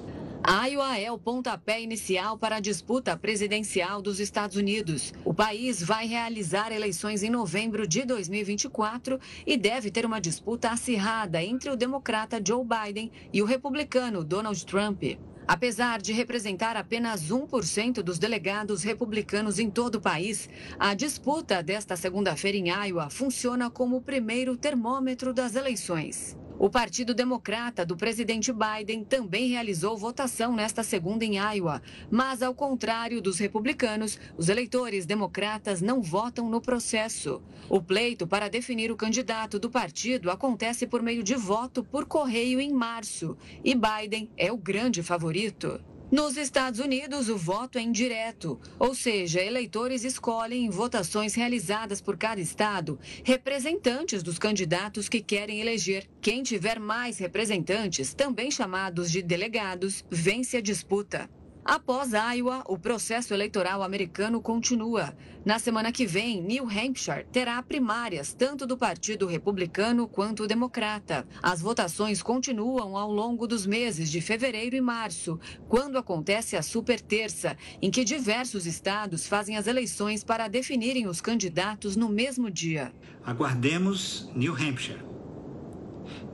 [0.49, 5.13] Iowa é o pontapé inicial para a disputa presidencial dos Estados Unidos.
[5.23, 11.43] O país vai realizar eleições em novembro de 2024 e deve ter uma disputa acirrada
[11.43, 15.03] entre o democrata Joe Biden e o republicano Donald Trump.
[15.51, 21.97] Apesar de representar apenas 1% dos delegados republicanos em todo o país, a disputa desta
[21.97, 26.39] segunda-feira em Iowa funciona como o primeiro termômetro das eleições.
[26.61, 32.55] O Partido Democrata do presidente Biden também realizou votação nesta segunda em Iowa, mas, ao
[32.55, 37.41] contrário dos republicanos, os eleitores democratas não votam no processo.
[37.67, 42.61] O pleito para definir o candidato do partido acontece por meio de voto por correio
[42.61, 45.81] em março, e Biden é o grande favorito.
[46.11, 52.17] Nos Estados Unidos, o voto é indireto, ou seja, eleitores escolhem em votações realizadas por
[52.17, 56.11] cada estado representantes dos candidatos que querem eleger.
[56.21, 61.31] Quem tiver mais representantes, também chamados de delegados, vence a disputa.
[61.65, 65.15] Após Iowa, o processo eleitoral americano continua.
[65.45, 71.27] Na semana que vem, New Hampshire terá primárias tanto do Partido Republicano quanto Democrata.
[71.43, 76.99] As votações continuam ao longo dos meses de fevereiro e março, quando acontece a super
[77.01, 82.93] terça, em que diversos estados fazem as eleições para definirem os candidatos no mesmo dia.
[83.23, 85.11] Aguardemos New Hampshire.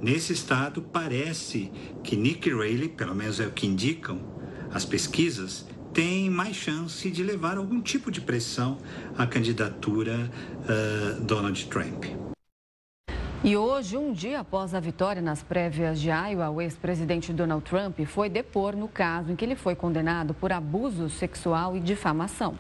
[0.01, 1.71] Nesse estado, parece
[2.03, 4.36] que Nick Haley, pelo menos é o que indicam,
[4.73, 8.79] as pesquisas têm mais chance de levar algum tipo de pressão
[9.17, 10.31] à candidatura
[10.69, 12.05] uh, Donald Trump.
[13.45, 18.01] E hoje, um dia após a vitória nas prévias de Iowa, o ex-presidente Donald Trump
[18.07, 22.57] foi depor no caso em que ele foi condenado por abuso sexual e difamação.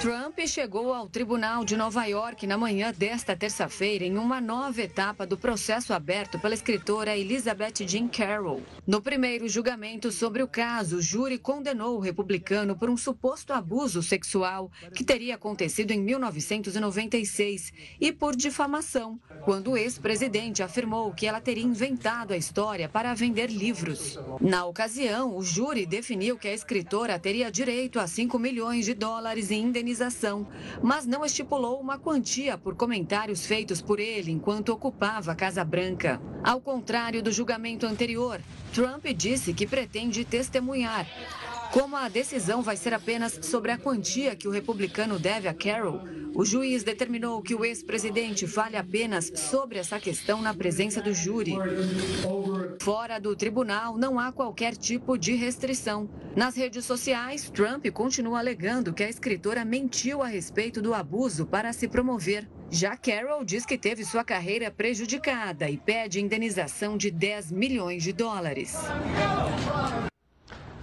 [0.00, 5.26] Trump chegou ao Tribunal de Nova York na manhã desta terça-feira em uma nova etapa
[5.26, 8.62] do processo aberto pela escritora Elizabeth Jean Carroll.
[8.86, 14.02] No primeiro julgamento sobre o caso, o júri condenou o republicano por um suposto abuso
[14.02, 21.40] sexual que teria acontecido em 1996 e por difamação, quando o ex-presidente afirmou que ela
[21.40, 24.18] teria inventado a história para vender livros.
[24.42, 29.50] Na ocasião, o júri definiu que a escritora teria direito a 5 milhões de dólares
[29.50, 29.85] em indenização
[30.82, 36.20] mas não estipulou uma quantia por comentários feitos por ele enquanto ocupava a Casa Branca.
[36.42, 38.40] Ao contrário do julgamento anterior,
[38.72, 41.06] Trump disse que pretende testemunhar.
[41.72, 46.00] Como a decisão vai ser apenas sobre a quantia que o republicano deve a Carroll,
[46.34, 51.54] o juiz determinou que o ex-presidente fale apenas sobre essa questão na presença do júri.
[52.82, 56.08] Fora do tribunal, não há qualquer tipo de restrição.
[56.34, 61.72] Nas redes sociais, Trump continua alegando que a escritora mentiu a respeito do abuso para
[61.72, 62.48] se promover.
[62.70, 68.12] Já Carroll diz que teve sua carreira prejudicada e pede indenização de 10 milhões de
[68.12, 68.76] dólares.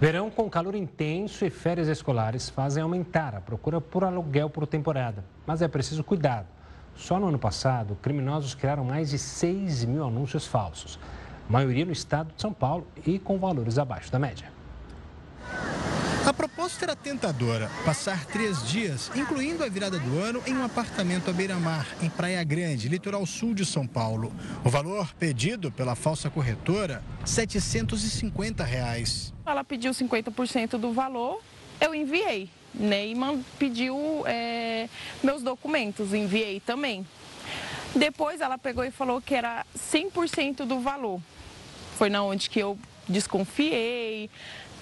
[0.04, 5.24] Verão com calor intenso e férias escolares fazem aumentar a procura por aluguel por temporada.
[5.46, 6.46] Mas é preciso cuidado.
[6.94, 10.98] Só no ano passado, criminosos criaram mais de 6 mil anúncios falsos,
[11.48, 14.52] maioria no estado de São Paulo e com valores abaixo da média.
[16.26, 21.28] A proposta era tentadora: passar três dias, incluindo a virada do ano, em um apartamento
[21.28, 24.32] à beira-mar, em Praia Grande, litoral sul de São Paulo.
[24.64, 29.34] O valor pedido pela falsa corretora, 750 reais.
[29.44, 31.42] Ela pediu 50% do valor,
[31.78, 32.48] eu enviei.
[32.72, 34.88] Neyman pediu é,
[35.22, 37.06] meus documentos, enviei também.
[37.94, 41.20] Depois ela pegou e falou que era 100% do valor.
[41.98, 44.30] Foi na onde que eu desconfiei,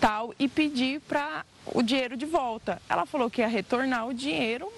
[0.02, 2.82] tal e pedir para o dinheiro de volta.
[2.88, 4.68] Ela falou que ia retornar o dinheiro,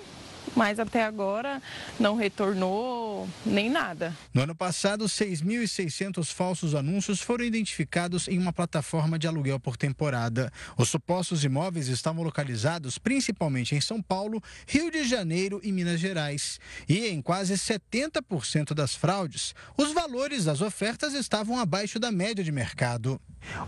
[0.55, 1.63] mas até agora
[1.99, 4.15] não retornou nem nada.
[4.35, 10.53] No ano passado, 6.600 falsos anúncios foram identificados em uma plataforma de aluguel por temporada.
[10.77, 16.61] Os supostos imóveis estavam localizados principalmente em São Paulo, Rio de Janeiro e Minas Gerais.
[16.87, 22.53] E em quase 70% das fraudes, os valores das ofertas estavam abaixo da média de
[22.53, 23.19] mercado.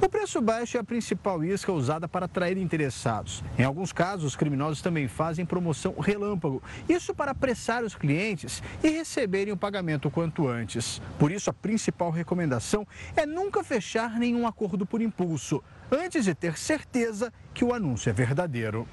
[0.01, 3.43] O preço baixo é a principal isca usada para atrair interessados.
[3.59, 8.89] Em alguns casos, os criminosos também fazem promoção relâmpago, isso para apressar os clientes e
[8.89, 11.01] receberem o pagamento quanto antes.
[11.19, 12.87] Por isso, a principal recomendação
[13.17, 18.12] é nunca fechar nenhum acordo por impulso, antes de ter certeza que o anúncio é
[18.12, 18.87] verdadeiro.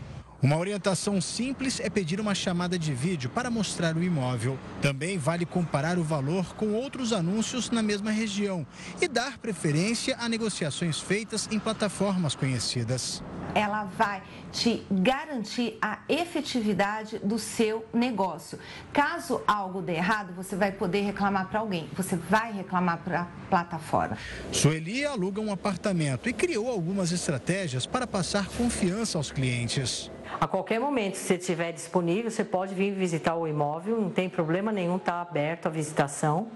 [0.44, 4.60] Uma orientação simples é pedir uma chamada de vídeo para mostrar o imóvel.
[4.82, 8.68] Também vale comparar o valor com outros anúncios na mesma região
[9.02, 13.24] e dar preferência a negociações feitas em plataformas conhecidas.
[13.56, 18.60] Ela vai te garantir a efetividade do seu negócio.
[18.92, 21.88] Caso algo dê errado, você vai poder reclamar para alguém.
[21.96, 24.18] Você vai reclamar para a plataforma.
[24.52, 30.12] Sueli aluga um apartamento e criou algumas estratégias para passar confiança aos clientes.
[30.40, 34.30] A qualquer momento, se você estiver disponível, você pode vir visitar o imóvel, não tem
[34.30, 36.48] problema nenhum, está aberto a visitação.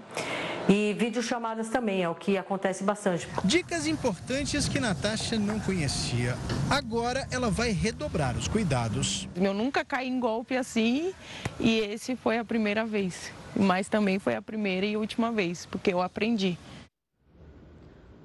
[0.68, 3.26] E videochamadas também, é o que acontece bastante.
[3.42, 6.36] Dicas importantes que Natasha não conhecia.
[6.68, 9.26] Agora ela vai redobrar os cuidados.
[9.34, 11.14] Eu nunca caí em golpe assim
[11.58, 13.32] e esse foi a primeira vez.
[13.56, 16.58] Mas também foi a primeira e última vez, porque eu aprendi.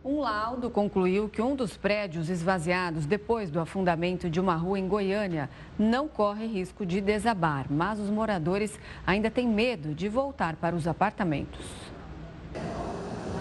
[0.05, 4.85] Um laudo concluiu que um dos prédios esvaziados depois do afundamento de uma rua em
[4.85, 10.75] Goiânia não corre risco de desabar, mas os moradores ainda têm medo de voltar para
[10.75, 11.65] os apartamentos.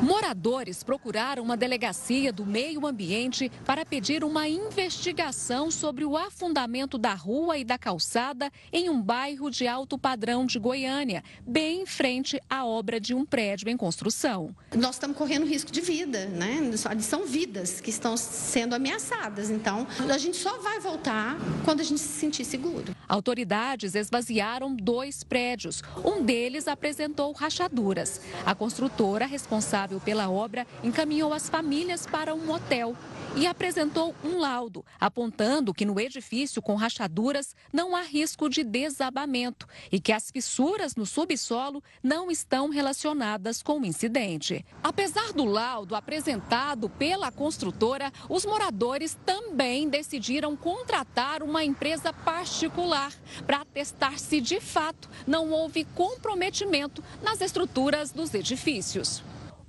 [0.02, 7.14] Moradores procuraram uma delegacia do meio ambiente para pedir uma investigação sobre o afundamento da
[7.14, 12.40] rua e da calçada em um bairro de alto padrão de Goiânia, bem em frente
[12.50, 14.52] à obra de um prédio em construção.
[14.74, 16.58] Nós estamos correndo risco de vida, né?
[16.98, 19.50] São vidas que estão sendo ameaçadas.
[19.50, 22.92] Então, a gente só vai voltar quando a gente se sentir seguro.
[23.08, 25.80] Autoridades esvaziaram dois prédios.
[26.04, 28.20] Um deles apresentou rachaduras.
[28.44, 32.96] A construtora responsável responsável pela obra encaminhou as famílias para um hotel
[33.34, 39.66] e apresentou um laudo apontando que no edifício com rachaduras não há risco de desabamento
[39.90, 44.64] e que as fissuras no subsolo não estão relacionadas com o incidente.
[44.82, 53.12] Apesar do laudo apresentado pela construtora, os moradores também decidiram contratar uma empresa particular
[53.46, 59.22] para testar se de fato não houve comprometimento nas estruturas dos edifícios.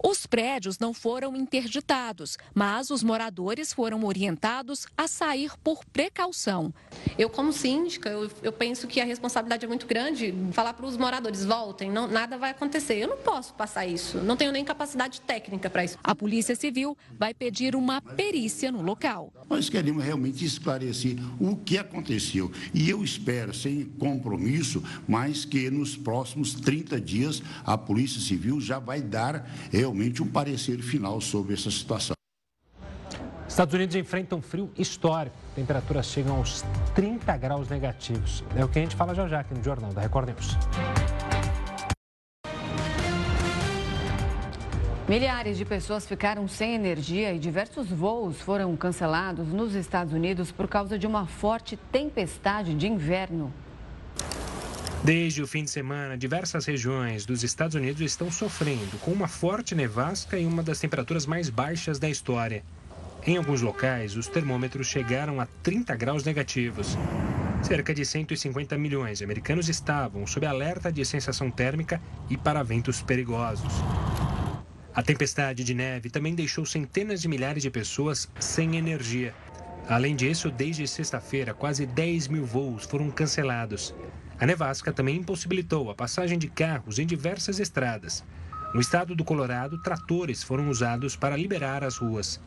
[0.05, 6.73] Os prédios não foram interditados, mas os moradores foram orientados a sair por precaução.
[7.17, 10.35] Eu, como síndica, eu, eu penso que a responsabilidade é muito grande.
[10.51, 12.95] Falar para os moradores, voltem, não, nada vai acontecer.
[12.95, 15.97] Eu não posso passar isso, não tenho nem capacidade técnica para isso.
[16.03, 19.31] A Polícia Civil vai pedir uma perícia no local.
[19.49, 22.51] Nós queremos realmente esclarecer o que aconteceu.
[22.73, 28.79] E eu espero, sem compromisso, mas que nos próximos 30 dias a Polícia Civil já
[28.79, 29.49] vai dar
[29.93, 32.15] realmente um parecer final sobre essa situação.
[33.47, 35.35] Estados Unidos enfrentam um frio histórico.
[35.55, 36.63] Temperaturas chegam aos
[36.95, 38.43] 30 graus negativos.
[38.55, 40.57] É o que a gente fala já já aqui no Jornal da Record News.
[45.07, 50.67] Milhares de pessoas ficaram sem energia e diversos voos foram cancelados nos Estados Unidos por
[50.67, 53.53] causa de uma forte tempestade de inverno.
[55.03, 59.75] Desde o fim de semana, diversas regiões dos Estados Unidos estão sofrendo com uma forte
[59.75, 62.63] nevasca e uma das temperaturas mais baixas da história.
[63.27, 66.97] Em alguns locais, os termômetros chegaram a 30 graus negativos.
[67.61, 73.01] Cerca de 150 milhões de americanos estavam sob alerta de sensação térmica e para ventos
[73.01, 73.73] perigosos.
[74.95, 79.33] A tempestade de neve também deixou centenas de milhares de pessoas sem energia.
[79.89, 83.93] Além disso, desde sexta-feira, quase 10 mil voos foram cancelados.
[84.39, 88.23] A nevasca também impossibilitou a passagem de carros em diversas estradas.
[88.73, 92.41] No estado do Colorado, tratores foram usados para liberar as ruas.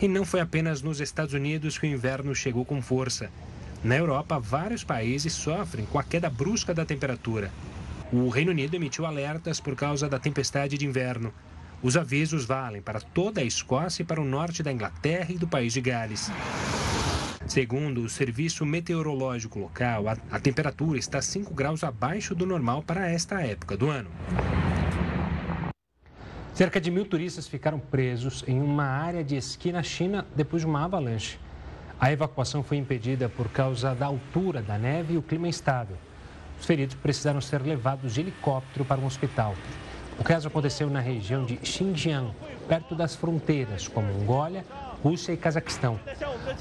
[0.00, 3.30] E não foi apenas nos Estados Unidos que o inverno chegou com força.
[3.82, 7.50] Na Europa, vários países sofrem com a queda brusca da temperatura.
[8.12, 11.32] O Reino Unido emitiu alertas por causa da tempestade de inverno.
[11.80, 15.46] Os avisos valem para toda a Escócia e para o norte da Inglaterra e do
[15.46, 16.30] país de Gales.
[17.48, 23.08] Segundo o serviço meteorológico local, a, a temperatura está 5 graus abaixo do normal para
[23.08, 24.10] esta época do ano.
[26.52, 30.68] Cerca de mil turistas ficaram presos em uma área de esqui na China depois de
[30.68, 31.38] uma avalanche.
[31.98, 35.96] A evacuação foi impedida por causa da altura da neve e o clima instável.
[36.60, 39.54] Os feridos precisaram ser levados de helicóptero para um hospital.
[40.18, 42.30] O caso aconteceu na região de Xinjiang,
[42.68, 44.66] perto das fronteiras com Mongólia,
[45.02, 45.98] Rússia e Cazaquistão.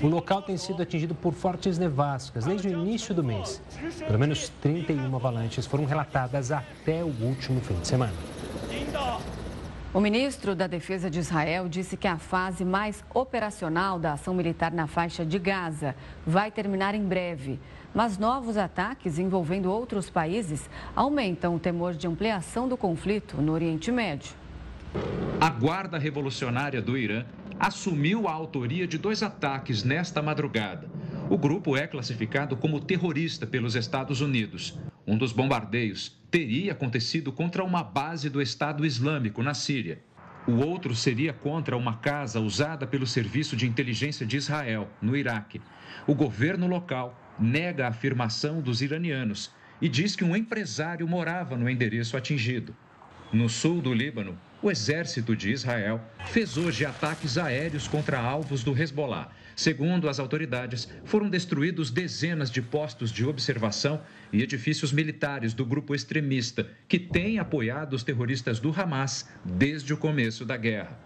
[0.02, 3.62] O local tem sido atingido por fortes nevascas desde o início do mês.
[4.00, 8.14] Pelo menos 31 avalanches foram relatadas até o último fim de semana.
[9.94, 14.72] O ministro da Defesa de Israel disse que a fase mais operacional da ação militar
[14.72, 17.60] na faixa de Gaza vai terminar em breve.
[17.96, 23.92] Mas novos ataques envolvendo outros países aumentam o temor de ampliação do conflito no Oriente
[23.92, 24.36] Médio.
[25.40, 27.26] A Guarda Revolucionária do Irã
[27.60, 30.90] assumiu a autoria de dois ataques nesta madrugada.
[31.30, 34.80] O grupo é classificado como terrorista pelos Estados Unidos.
[35.06, 40.00] Um dos bombardeios teria acontecido contra uma base do Estado Islâmico na Síria.
[40.48, 45.62] O outro seria contra uma casa usada pelo Serviço de Inteligência de Israel, no Iraque.
[46.06, 49.52] O governo local nega a afirmação dos iranianos
[49.82, 52.76] e diz que um empresário morava no endereço atingido.
[53.32, 58.76] No sul do Líbano, o exército de Israel fez hoje ataques aéreos contra alvos do
[58.76, 59.30] Hezbollah.
[59.56, 64.02] Segundo as autoridades, foram destruídos dezenas de postos de observação
[64.32, 69.98] e edifícios militares do grupo extremista, que tem apoiado os terroristas do Hamas desde o
[69.98, 71.00] começo da guerra.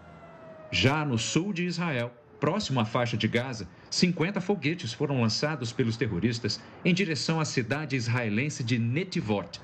[0.70, 5.96] Já no sul de Israel, próximo à faixa de Gaza, 50 foguetes foram lançados pelos
[5.96, 9.60] terroristas em direção à cidade israelense de Netivot.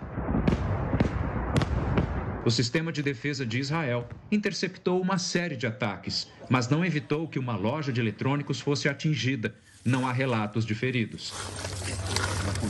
[2.48, 7.38] O sistema de defesa de Israel interceptou uma série de ataques, mas não evitou que
[7.38, 9.54] uma loja de eletrônicos fosse atingida.
[9.84, 11.30] Não há relatos de feridos.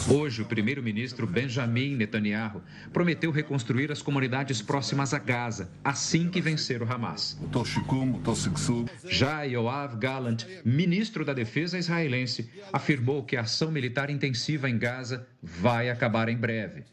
[0.09, 2.61] Hoje, o primeiro-ministro Benjamin Netanyahu
[2.93, 7.39] prometeu reconstruir as comunidades próximas a Gaza, assim que vencer o Hamas.
[9.09, 15.27] Já Yoav Gallant, ministro da Defesa israelense, afirmou que a ação militar intensiva em Gaza
[15.41, 16.85] vai acabar em breve.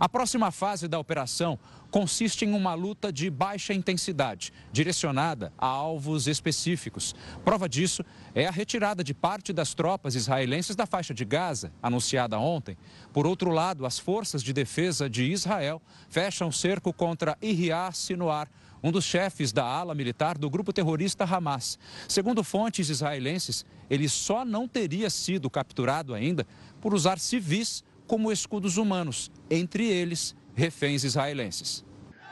[0.00, 1.58] A próxima fase da operação
[1.90, 7.14] consiste em uma luta de baixa intensidade, direcionada a alvos específicos.
[7.44, 8.02] Prova disso
[8.34, 12.78] é a retirada de parte das tropas israelenses da faixa de Gaza, anunciada ontem.
[13.12, 18.48] Por outro lado, as forças de defesa de Israel fecham cerco contra Ihya Sinuar,
[18.82, 21.78] um dos chefes da ala militar do grupo terrorista Hamas.
[22.08, 26.46] Segundo fontes israelenses, ele só não teria sido capturado ainda
[26.80, 31.82] por usar civis como escudos humanos, entre eles reféns israelenses.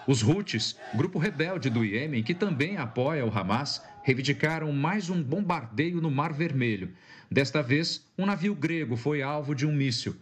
[0.07, 5.99] Os Houthis, grupo rebelde do Iêmen que também apoia o Hamas, reivindicaram mais um bombardeio
[5.99, 6.93] no Mar Vermelho.
[7.31, 10.15] Desta vez, um navio grego foi alvo de um míssil.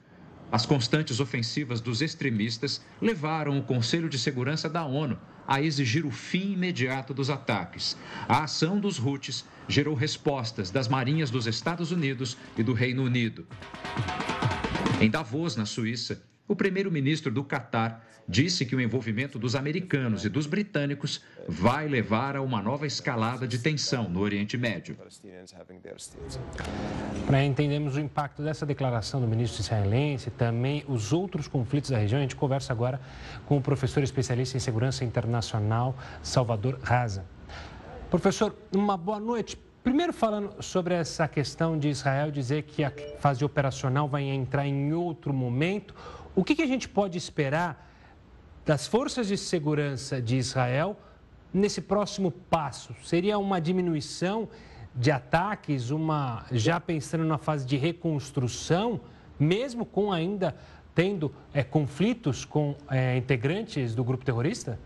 [0.52, 6.10] As constantes ofensivas dos extremistas levaram o Conselho de Segurança da ONU a exigir o
[6.12, 7.96] fim imediato dos ataques.
[8.28, 13.44] A ação dos Houthis gerou respostas das marinhas dos Estados Unidos e do Reino Unido.
[15.00, 20.28] Em Davos, na Suíça, o primeiro-ministro do Catar disse que o envolvimento dos americanos e
[20.28, 24.98] dos britânicos vai levar a uma nova escalada de tensão no Oriente Médio.
[27.26, 32.18] Para entendermos o impacto dessa declaração do ministro israelense, também os outros conflitos da região,
[32.18, 33.00] a gente conversa agora
[33.46, 37.24] com o professor especialista em segurança internacional, Salvador Raza.
[38.10, 39.67] Professor, uma boa noite.
[39.88, 44.92] Primeiro, falando sobre essa questão de Israel dizer que a fase operacional vai entrar em
[44.92, 45.94] outro momento.
[46.36, 47.90] O que, que a gente pode esperar
[48.66, 50.94] das forças de segurança de Israel
[51.54, 52.94] nesse próximo passo?
[53.02, 54.46] Seria uma diminuição
[54.94, 59.00] de ataques, uma já pensando na fase de reconstrução,
[59.40, 60.54] mesmo com ainda
[60.94, 64.78] tendo é, conflitos com é, integrantes do grupo terrorista?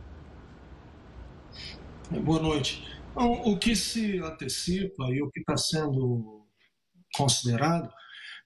[2.08, 3.01] Boa noite.
[3.12, 6.46] Então, o que se antecipa e o que está sendo
[7.14, 7.92] considerado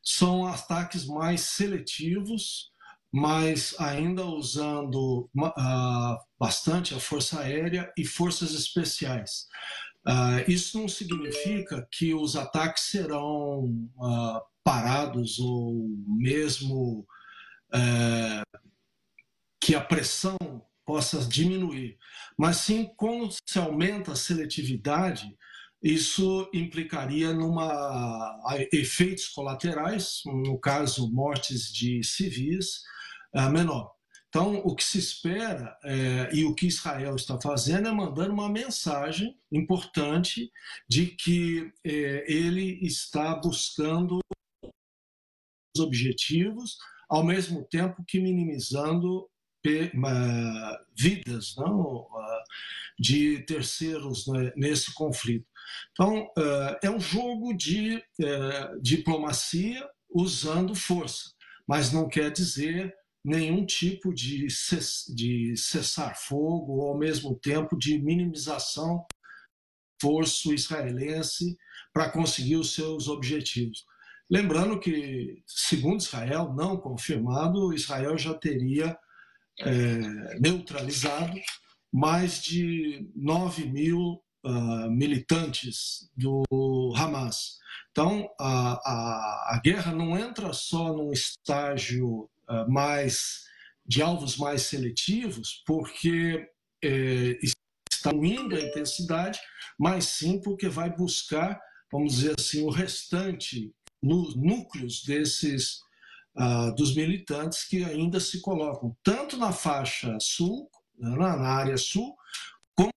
[0.03, 2.71] são ataques mais seletivos
[3.13, 9.47] mas ainda usando uh, bastante a Força Aérea e Forças Especiais.
[10.07, 13.65] Uh, isso não significa que os ataques serão
[13.97, 17.07] uh, parados ou mesmo
[17.75, 18.61] uh,
[19.61, 20.37] que a pressão
[20.87, 21.99] possa diminuir,
[22.39, 25.37] mas sim quando se aumenta a seletividade,
[25.83, 28.41] isso implicaria numa
[28.73, 32.83] efeitos colaterais, no caso mortes de civis,
[33.53, 33.97] menor.
[34.29, 38.51] Então, o que se espera é, e o que Israel está fazendo é mandando uma
[38.51, 40.51] mensagem importante
[40.89, 44.19] de que é, ele está buscando
[45.75, 46.77] os objetivos,
[47.09, 49.27] ao mesmo tempo que minimizando
[50.95, 52.07] vidas não,
[52.99, 55.47] de terceiros né, nesse conflito.
[55.93, 56.29] Então,
[56.83, 61.33] é, um jogo de é, diplomacia usando força,
[61.67, 62.95] mas não quer dizer
[63.25, 64.47] nenhum tipo de,
[65.15, 69.05] de cessar fogo ou ao mesmo tempo de minimização
[70.01, 71.57] do esforço israelense
[71.93, 73.85] para conseguir os seus objetivos.
[74.31, 78.97] Lembrando que, segundo Israel, não confirmado, Israel já teria
[79.61, 81.39] é, neutralizado
[81.93, 86.45] mais de 9 mil uh, militantes do
[86.95, 87.59] Hamas.
[87.91, 93.45] Então, a, a, a guerra não entra só num estágio ah, mais
[93.87, 96.47] de alvos mais seletivos, porque
[96.85, 97.39] é,
[97.91, 99.39] está indo a intensidade,
[99.79, 105.81] mas sim porque vai buscar, vamos dizer assim, o restante no, núcleos desses
[106.39, 111.77] uh, dos militantes que ainda se colocam tanto na faixa sul, né, na, na área
[111.77, 112.15] sul,
[112.75, 112.91] como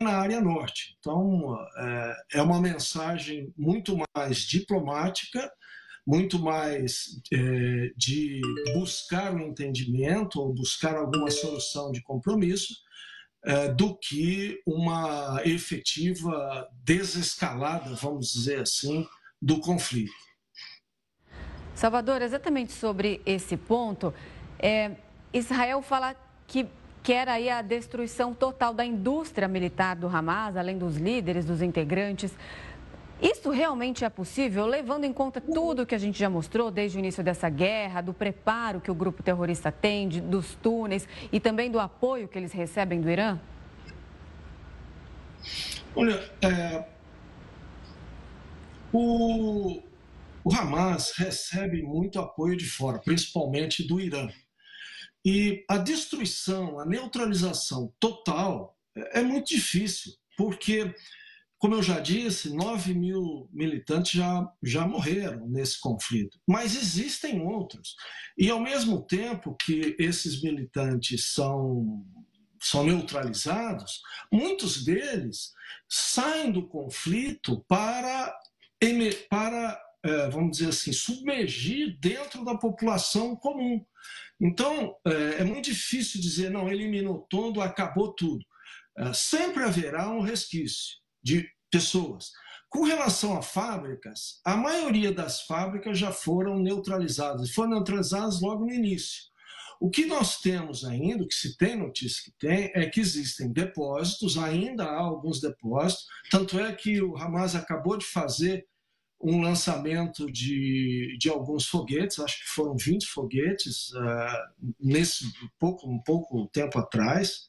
[0.00, 0.96] na área norte.
[0.98, 5.50] Então, é, é uma mensagem muito mais diplomática
[6.06, 8.40] muito mais é, de
[8.74, 12.74] buscar um entendimento ou buscar alguma solução de compromisso
[13.44, 19.06] é, do que uma efetiva desescalada, vamos dizer assim,
[19.40, 20.12] do conflito.
[21.74, 24.12] Salvador, exatamente sobre esse ponto,
[24.58, 24.92] é,
[25.32, 26.14] Israel fala
[26.46, 26.66] que
[27.02, 32.32] quer aí a destruição total da indústria militar do Hamas, além dos líderes, dos integrantes.
[33.20, 37.00] Isso realmente é possível, levando em conta tudo que a gente já mostrou desde o
[37.00, 41.70] início dessa guerra, do preparo que o grupo terrorista tem, de, dos túneis e também
[41.70, 43.38] do apoio que eles recebem do Irã?
[45.94, 46.84] Olha, é,
[48.92, 49.80] o,
[50.44, 54.28] o Hamas recebe muito apoio de fora, principalmente do Irã.
[55.24, 60.94] E a destruição, a neutralização total é, muito difícil, porque
[61.62, 67.94] como eu já disse, 9 mil militantes já, já morreram nesse conflito, mas existem outros.
[68.36, 72.04] E ao mesmo tempo que esses militantes são,
[72.60, 75.52] são neutralizados, muitos deles
[75.88, 78.36] saem do conflito para,
[79.30, 79.80] para
[80.30, 83.84] vamos dizer assim, submergir dentro da população comum.
[84.40, 88.44] Então, é, é muito difícil dizer, não, eliminou todo, acabou tudo.
[88.98, 92.30] É, sempre haverá um resquício de pessoas.
[92.68, 98.72] Com relação a fábricas, a maioria das fábricas já foram neutralizadas, foram neutralizadas logo no
[98.72, 99.30] início.
[99.80, 103.52] O que nós temos ainda, o que se tem notícia que tem, é que existem
[103.52, 108.66] depósitos, ainda há alguns depósitos, tanto é que o Hamas acabou de fazer
[109.22, 115.24] um lançamento de, de alguns foguetes, acho que foram 20 foguetes uh, nesse
[115.58, 117.48] pouco, um pouco tempo atrás,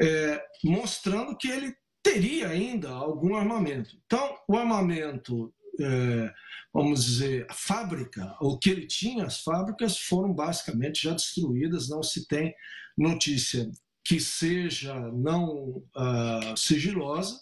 [0.00, 3.96] é, mostrando que ele teria ainda algum armamento.
[4.04, 6.32] Então, o armamento, é,
[6.72, 12.02] vamos dizer, a fábrica, o que ele tinha, as fábricas foram basicamente já destruídas, não
[12.02, 12.54] se tem
[12.96, 13.70] notícia
[14.04, 17.40] que seja não uh, sigilosa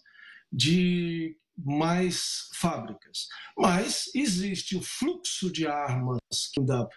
[0.52, 3.26] de mais fábricas.
[3.56, 6.18] Mas existe o fluxo de armas
[6.52, 6.88] que ainda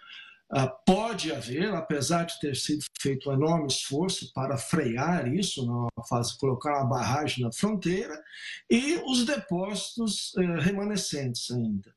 [0.50, 6.04] ah, pode haver, apesar de ter sido feito um enorme esforço para frear isso, na
[6.04, 8.22] fase colocar uma barragem na fronteira,
[8.70, 11.92] e os depósitos eh, remanescentes ainda.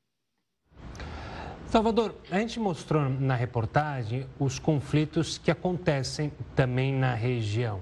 [1.66, 7.80] Salvador, a gente mostrou na reportagem os conflitos que acontecem também na região.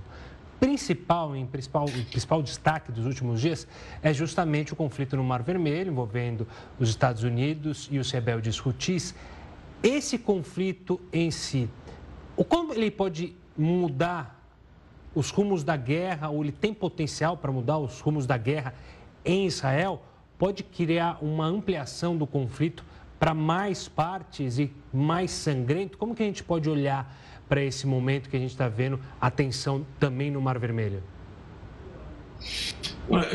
[0.60, 3.66] Principal, em principal, o principal destaque dos últimos dias
[4.02, 6.48] é justamente o conflito no Mar Vermelho, envolvendo
[6.80, 9.14] os Estados Unidos e os rebeldes Houthis.
[9.82, 11.70] Esse conflito em si,
[12.36, 14.38] o como ele pode mudar
[15.14, 18.74] os rumos da guerra, ou ele tem potencial para mudar os rumos da guerra
[19.24, 20.02] em Israel,
[20.36, 22.84] pode criar uma ampliação do conflito
[23.18, 25.98] para mais partes e mais sangrento?
[25.98, 27.16] Como que a gente pode olhar
[27.48, 31.02] para esse momento que a gente está vendo a tensão também no Mar Vermelho?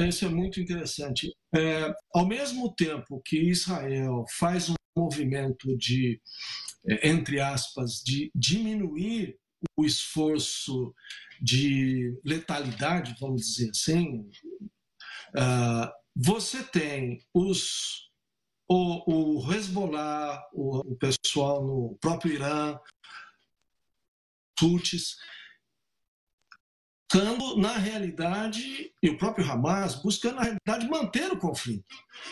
[0.07, 1.34] Isso é muito interessante.
[1.55, 6.22] É, ao mesmo tempo que Israel faz um movimento de,
[6.88, 9.36] é, entre aspas, de diminuir
[9.78, 10.93] o esforço
[11.41, 14.30] de letalidade, vamos dizer assim,
[15.36, 18.09] uh, você tem os,
[18.70, 22.78] o, o Hezbollah, o, o pessoal no próprio Irã,
[24.61, 25.17] Houthis,
[27.13, 31.85] buscando, na realidade, e o próprio Hamas, buscando, na realidade, manter o conflito.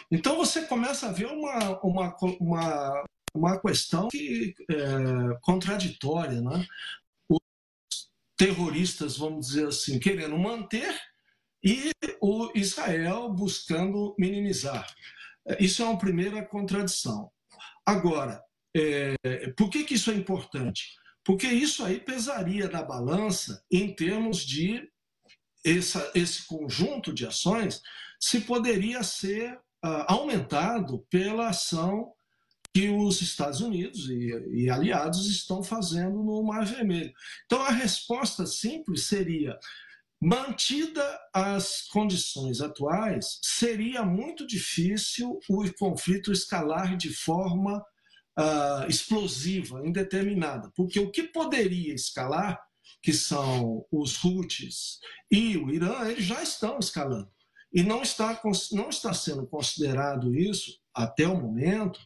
[0.09, 3.03] Então você começa a ver uma, uma, uma,
[3.33, 6.41] uma questão que, é, contraditória.
[6.41, 6.65] Né?
[7.29, 10.99] Os terroristas, vamos dizer assim, querendo manter
[11.63, 14.87] e o Israel buscando minimizar.
[15.59, 17.31] Isso é uma primeira contradição.
[17.85, 18.43] Agora,
[18.75, 19.15] é,
[19.55, 21.00] por que, que isso é importante?
[21.23, 24.89] Porque isso aí pesaria na balança em termos de
[25.63, 27.81] essa, esse conjunto de ações
[28.19, 29.53] se poderia ser
[29.85, 32.13] uh, aumentado pela ação
[32.73, 37.11] que os Estados Unidos e, e, aliados estão fazendo no Mar Vermelho.
[37.45, 39.59] Então, a resposta simples seria:
[40.21, 41.03] mantida
[41.33, 47.83] as condições atuais, seria muito difícil o conflito escalar de forma
[48.41, 52.59] uh, explosiva, indeterminada, porque o que poderia escalar,
[53.01, 54.99] que são os Houthis
[55.31, 57.29] e o Irã, eles já estão escalando.
[57.73, 58.39] E não está,
[58.71, 61.97] não está sendo considerado isso, até o momento,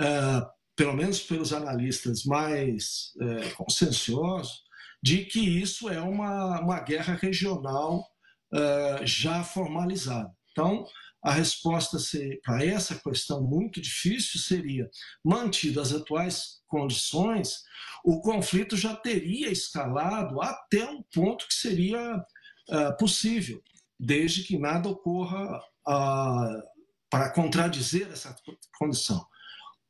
[0.00, 4.62] uh, pelo menos pelos analistas mais uh, conscienciosos,
[5.02, 8.06] de que isso é uma, uma guerra regional
[8.52, 10.30] uh, já formalizada.
[10.52, 10.86] Então,
[11.22, 11.98] a resposta
[12.42, 14.88] para essa questão muito difícil seria:
[15.24, 17.62] mantidas as atuais condições,
[18.04, 23.62] o conflito já teria escalado até um ponto que seria uh, possível,
[23.98, 26.62] desde que nada ocorra uh,
[27.10, 28.34] para contradizer essa
[28.78, 29.24] condição.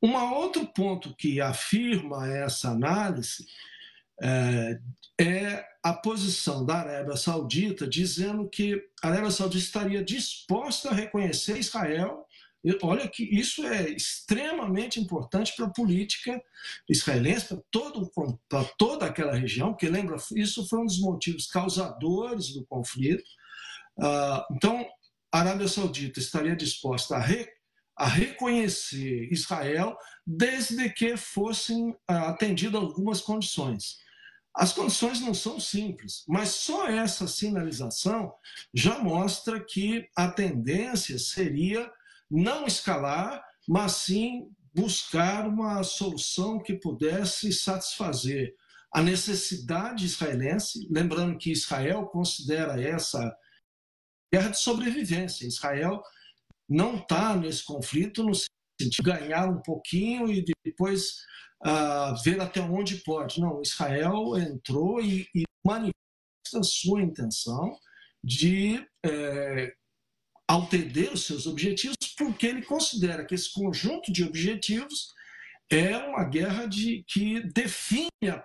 [0.03, 3.47] Um outro ponto que afirma essa análise
[4.21, 11.59] é a posição da Arábia Saudita dizendo que a Arábia Saudita estaria disposta a reconhecer
[11.59, 12.27] Israel.
[12.83, 16.43] Olha que isso é extremamente importante para a política
[16.87, 17.59] israelense,
[18.49, 23.25] para, toda aquela região, porque lembra, isso foi um dos motivos causadores do conflito.
[23.99, 24.87] Ah, então,
[25.33, 27.25] a Arábia Saudita estaria disposta a,
[27.97, 29.97] a reconhecer Israel
[30.27, 33.99] desde que fossem ah, atendidas algumas condições.
[34.55, 38.33] As condições não são simples, mas só essa sinalização
[38.75, 41.91] já mostra que a tendência seria
[42.31, 48.55] não escalar, mas sim buscar uma solução que pudesse satisfazer
[48.93, 53.37] a necessidade israelense, lembrando que Israel considera essa
[54.33, 55.47] guerra de sobrevivência.
[55.47, 56.03] Israel
[56.69, 61.25] não está nesse conflito no sentido de ganhar um pouquinho e depois
[61.65, 63.41] uh, ver até onde pode.
[63.41, 67.77] Não, Israel entrou e, e manifesta sua intenção
[68.23, 69.73] de é,
[70.49, 75.15] atender os seus objetivos, porque ele considera que esse conjunto de objetivos
[75.71, 78.45] é uma guerra de, que define a,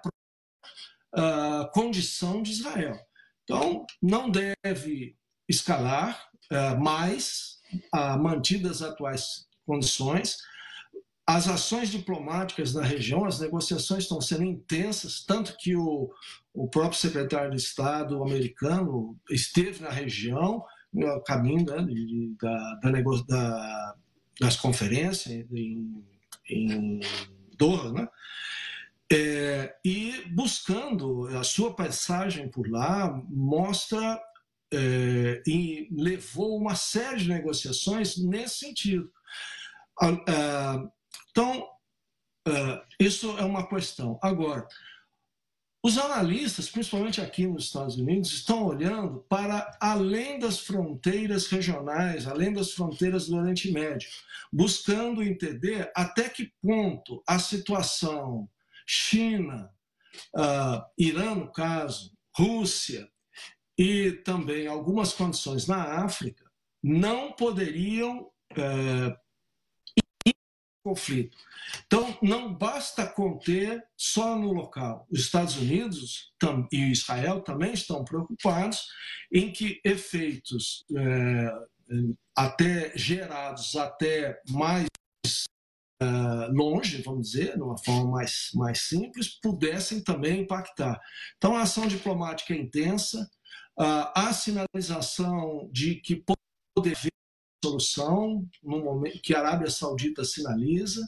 [1.62, 2.98] a condição de Israel.
[3.44, 5.18] Então, não deve
[5.50, 7.60] escalar uh, mais,
[7.94, 10.38] uh, mantidas as atuais condições,
[11.28, 16.12] as ações diplomáticas na região, as negociações estão sendo intensas, tanto que o,
[16.54, 20.64] o próprio secretário de Estado americano esteve na região,
[20.94, 22.92] no caminho né, de, da, da,
[23.28, 23.96] da,
[24.40, 26.06] das conferências em,
[26.48, 27.00] em
[27.58, 28.08] Doha, né?
[29.12, 34.20] É, e buscando a sua passagem por lá mostra
[34.74, 39.12] é, e levou uma série de negociações nesse sentido.
[41.32, 41.68] Então,
[42.48, 44.20] uh, isso é uma questão.
[44.22, 44.68] Agora,
[45.86, 52.52] os analistas, principalmente aqui nos Estados Unidos, estão olhando para além das fronteiras regionais, além
[52.52, 54.10] das fronteiras do Oriente Médio,
[54.52, 58.50] buscando entender até que ponto a situação
[58.88, 59.70] China,
[60.36, 63.08] uh, Irã, no caso, Rússia
[63.78, 66.46] e também algumas condições na África
[66.82, 69.25] não poderiam uh,
[70.86, 71.36] conflito.
[71.88, 75.08] Então, não basta conter só no local.
[75.12, 76.32] Os Estados Unidos
[76.72, 78.86] e Israel também estão preocupados
[79.34, 81.52] em que efeitos é,
[82.38, 84.86] até gerados até mais
[86.00, 86.06] é,
[86.52, 91.02] longe, vamos dizer, de uma forma mais, mais simples, pudessem também impactar.
[91.38, 93.28] Então, a ação diplomática é intensa,
[93.78, 97.12] há sinalização de que pode haver
[97.66, 101.08] solução no momento que a Arábia Saudita sinaliza.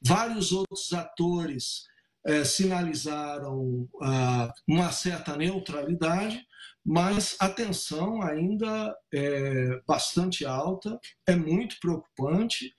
[0.00, 1.84] Vários outros atores
[2.24, 6.46] é, sinalizaram ah, uma certa neutralidade,
[6.84, 12.74] mas a tensão ainda é bastante alta, é muito preocupante,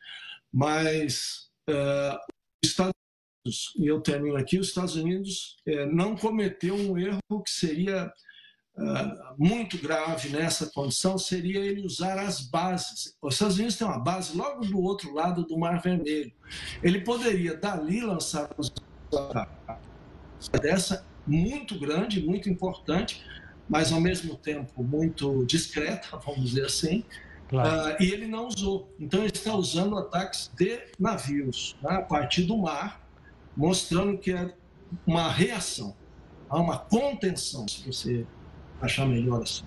[0.51, 2.17] mas é,
[2.63, 2.93] os Estados
[3.45, 8.11] Unidos, e eu termino aqui, os Estados Unidos é, não cometeu um erro que seria
[8.78, 13.17] Uh, muito grave nessa condição seria ele usar as bases.
[13.21, 16.32] Os Estados Unidos tem uma base logo do outro lado do Mar Vermelho.
[16.84, 18.71] Ele poderia dali lançar os
[20.61, 23.25] dessa muito grande, muito importante,
[23.67, 27.03] mas ao mesmo tempo muito discreta, vamos dizer assim.
[27.49, 27.95] Claro.
[27.95, 28.93] Uh, e ele não usou.
[28.99, 33.01] Então ele está usando ataques de navios né, a partir do mar,
[33.55, 34.53] mostrando que é
[35.05, 35.95] uma reação,
[36.49, 38.25] há uma contenção, se você
[38.82, 39.65] achar melhor assim.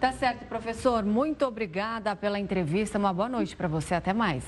[0.00, 1.04] Tá certo, professor.
[1.04, 2.98] Muito obrigada pela entrevista.
[2.98, 3.94] Uma boa noite para você.
[3.94, 4.44] Até mais.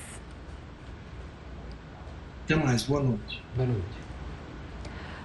[2.45, 2.83] Até mais.
[2.83, 3.43] Boa noite.
[3.55, 4.09] Boa noite.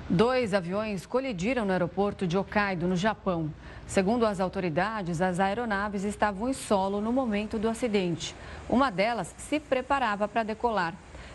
[0.09, 3.51] Dois aviões colidiram no aeroporto de Hokkaido, no Japão.
[3.87, 8.35] Segundo as autoridades, as aeronaves estavam em solo no momento do acidente.
[8.69, 10.95] Uma delas se preparava para decolar.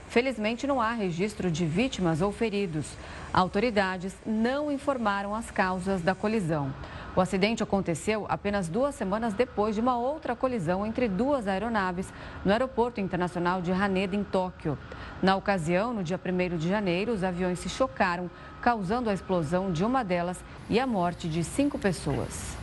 [0.10, 2.88] Felizmente, não há registro de vítimas ou feridos.
[3.32, 6.74] Autoridades não informaram as causas da colisão.
[7.16, 12.12] O acidente aconteceu apenas duas semanas depois de uma outra colisão entre duas aeronaves
[12.43, 14.80] no Aeroporto Internacional de Haneda, em Tóquio.
[15.22, 18.32] Na ocasião, no dia 1 de janeiro, os aviões se chocaram,
[18.62, 22.57] causando a explosão de uma delas e a morte de cinco pessoas.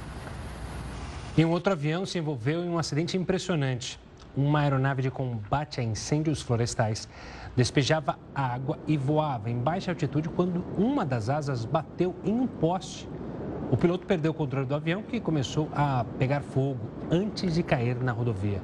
[1.38, 4.00] E um outro avião se envolveu em um acidente impressionante.
[4.36, 7.08] Uma aeronave de combate a incêndios florestais
[7.56, 13.08] despejava água e voava em baixa altitude quando uma das asas bateu em um poste.
[13.70, 16.80] O piloto perdeu o controle do avião que começou a pegar fogo
[17.10, 18.60] antes de cair na rodovia.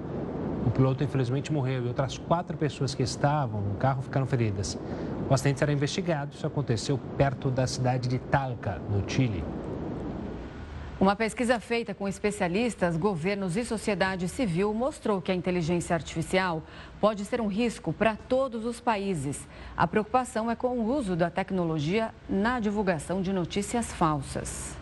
[0.65, 4.79] O piloto infelizmente morreu e outras quatro pessoas que estavam no carro ficaram feridas.
[5.29, 6.35] O acidente será investigado.
[6.35, 9.43] Isso aconteceu perto da cidade de Talca, no Chile.
[11.03, 16.63] Uma pesquisa feita com especialistas, governos e sociedade civil mostrou que a inteligência artificial
[17.01, 19.49] pode ser um risco para todos os países.
[19.77, 24.81] A preocupação é com o uso da tecnologia na divulgação de notícias falsas.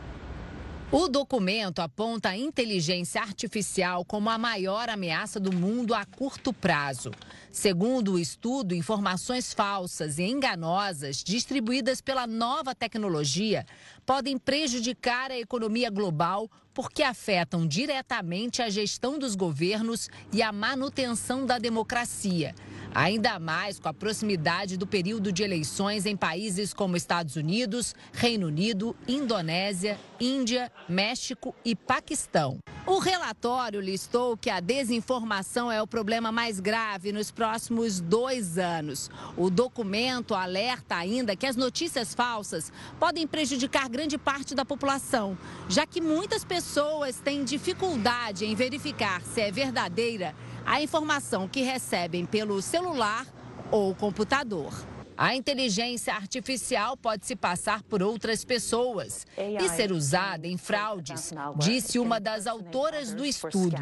[0.93, 7.13] O documento aponta a inteligência artificial como a maior ameaça do mundo a curto prazo.
[7.53, 13.65] Segundo o estudo, informações falsas e enganosas distribuídas pela nova tecnologia
[14.05, 21.47] podem prejudicar a economia global porque afetam diretamente a gestão dos governos e a manutenção
[21.47, 22.53] da democracia.
[22.95, 28.49] Ainda mais com a proximidade do período de eleições em países como Estados Unidos, Reino
[28.49, 32.59] Unido, Indonésia, Índia, México e Paquistão.
[32.87, 39.09] O relatório listou que a desinformação é o problema mais grave nos próximos dois anos.
[39.37, 45.39] O documento alerta ainda que as notícias falsas podem prejudicar grande parte da população,
[45.69, 50.35] já que muitas pessoas têm dificuldade em verificar se é verdadeira
[50.65, 53.27] a informação que recebem pelo celular
[53.71, 54.73] ou computador.
[55.17, 61.99] A inteligência artificial pode se passar por outras pessoas e ser usada em fraudes, disse
[61.99, 63.77] uma das autoras do estudo.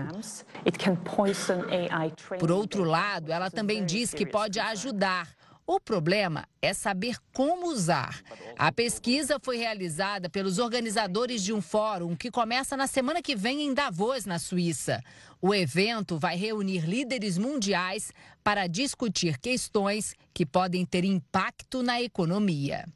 [2.41, 5.38] Por outro lado, ela também diz que pode ajudar
[5.69, 8.23] o problema é saber como usar.
[8.59, 13.61] A pesquisa foi realizada pelos organizadores de um fórum que começa na semana que vem
[13.61, 15.03] em Davos, na Suíça.
[15.43, 18.11] O evento vai reunir líderes mundiais
[18.43, 22.87] para discutir questões que podem ter impacto na economia.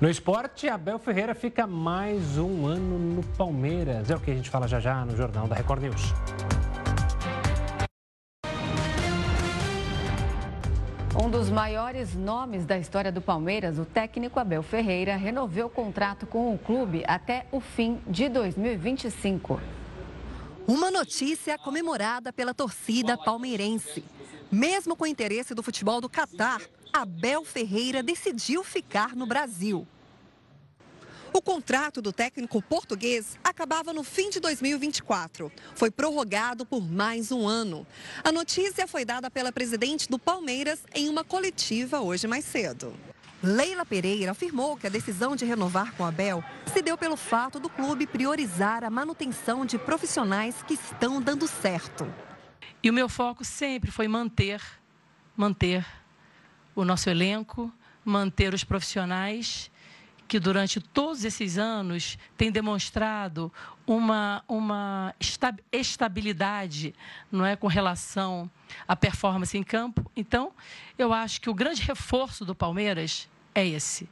[0.00, 4.08] No esporte, Abel Ferreira fica mais um ano no Palmeiras.
[4.08, 6.57] É o que a gente fala já já no Jornal da Record News.
[11.28, 16.26] Um dos maiores nomes da história do Palmeiras, o técnico Abel Ferreira, renovou o contrato
[16.26, 19.60] com o clube até o fim de 2025.
[20.66, 24.02] Uma notícia comemorada pela torcida palmeirense.
[24.50, 29.86] Mesmo com o interesse do futebol do Catar, Abel Ferreira decidiu ficar no Brasil.
[31.32, 35.52] O contrato do técnico português acabava no fim de 2024.
[35.74, 37.86] Foi prorrogado por mais um ano.
[38.24, 42.94] A notícia foi dada pela presidente do Palmeiras em uma coletiva hoje mais cedo.
[43.42, 47.68] Leila Pereira afirmou que a decisão de renovar com Abel se deu pelo fato do
[47.68, 52.12] clube priorizar a manutenção de profissionais que estão dando certo.
[52.82, 54.60] E o meu foco sempre foi manter,
[55.36, 55.86] manter
[56.74, 57.72] o nosso elenco,
[58.04, 59.70] manter os profissionais
[60.28, 63.50] que durante todos esses anos tem demonstrado
[63.86, 65.14] uma, uma
[65.72, 66.94] estabilidade
[67.32, 68.48] não é, com relação
[68.86, 70.08] à performance em campo.
[70.14, 70.52] Então,
[70.98, 74.08] eu acho que o grande reforço do Palmeiras é esse.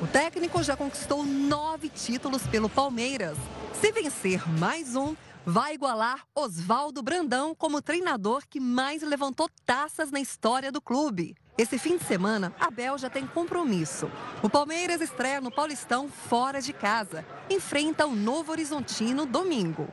[0.00, 3.36] O técnico já conquistou nove títulos pelo Palmeiras.
[3.80, 10.20] Se vencer mais um, vai igualar Oswaldo Brandão como treinador que mais levantou taças na
[10.20, 11.34] história do clube.
[11.58, 14.08] Esse fim de semana, Abel já tem compromisso.
[14.40, 17.24] O Palmeiras estreia no Paulistão fora de casa.
[17.50, 19.88] Enfrenta o Novo Horizontino domingo.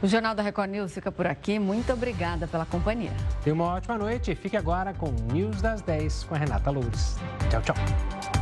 [0.00, 1.58] O Jornal da Record News fica por aqui.
[1.58, 3.12] Muito obrigada pela companhia.
[3.42, 4.36] Tenha uma ótima noite.
[4.36, 7.16] Fique agora com News das 10 com a Renata Loures.
[7.50, 8.33] Tchau, tchau.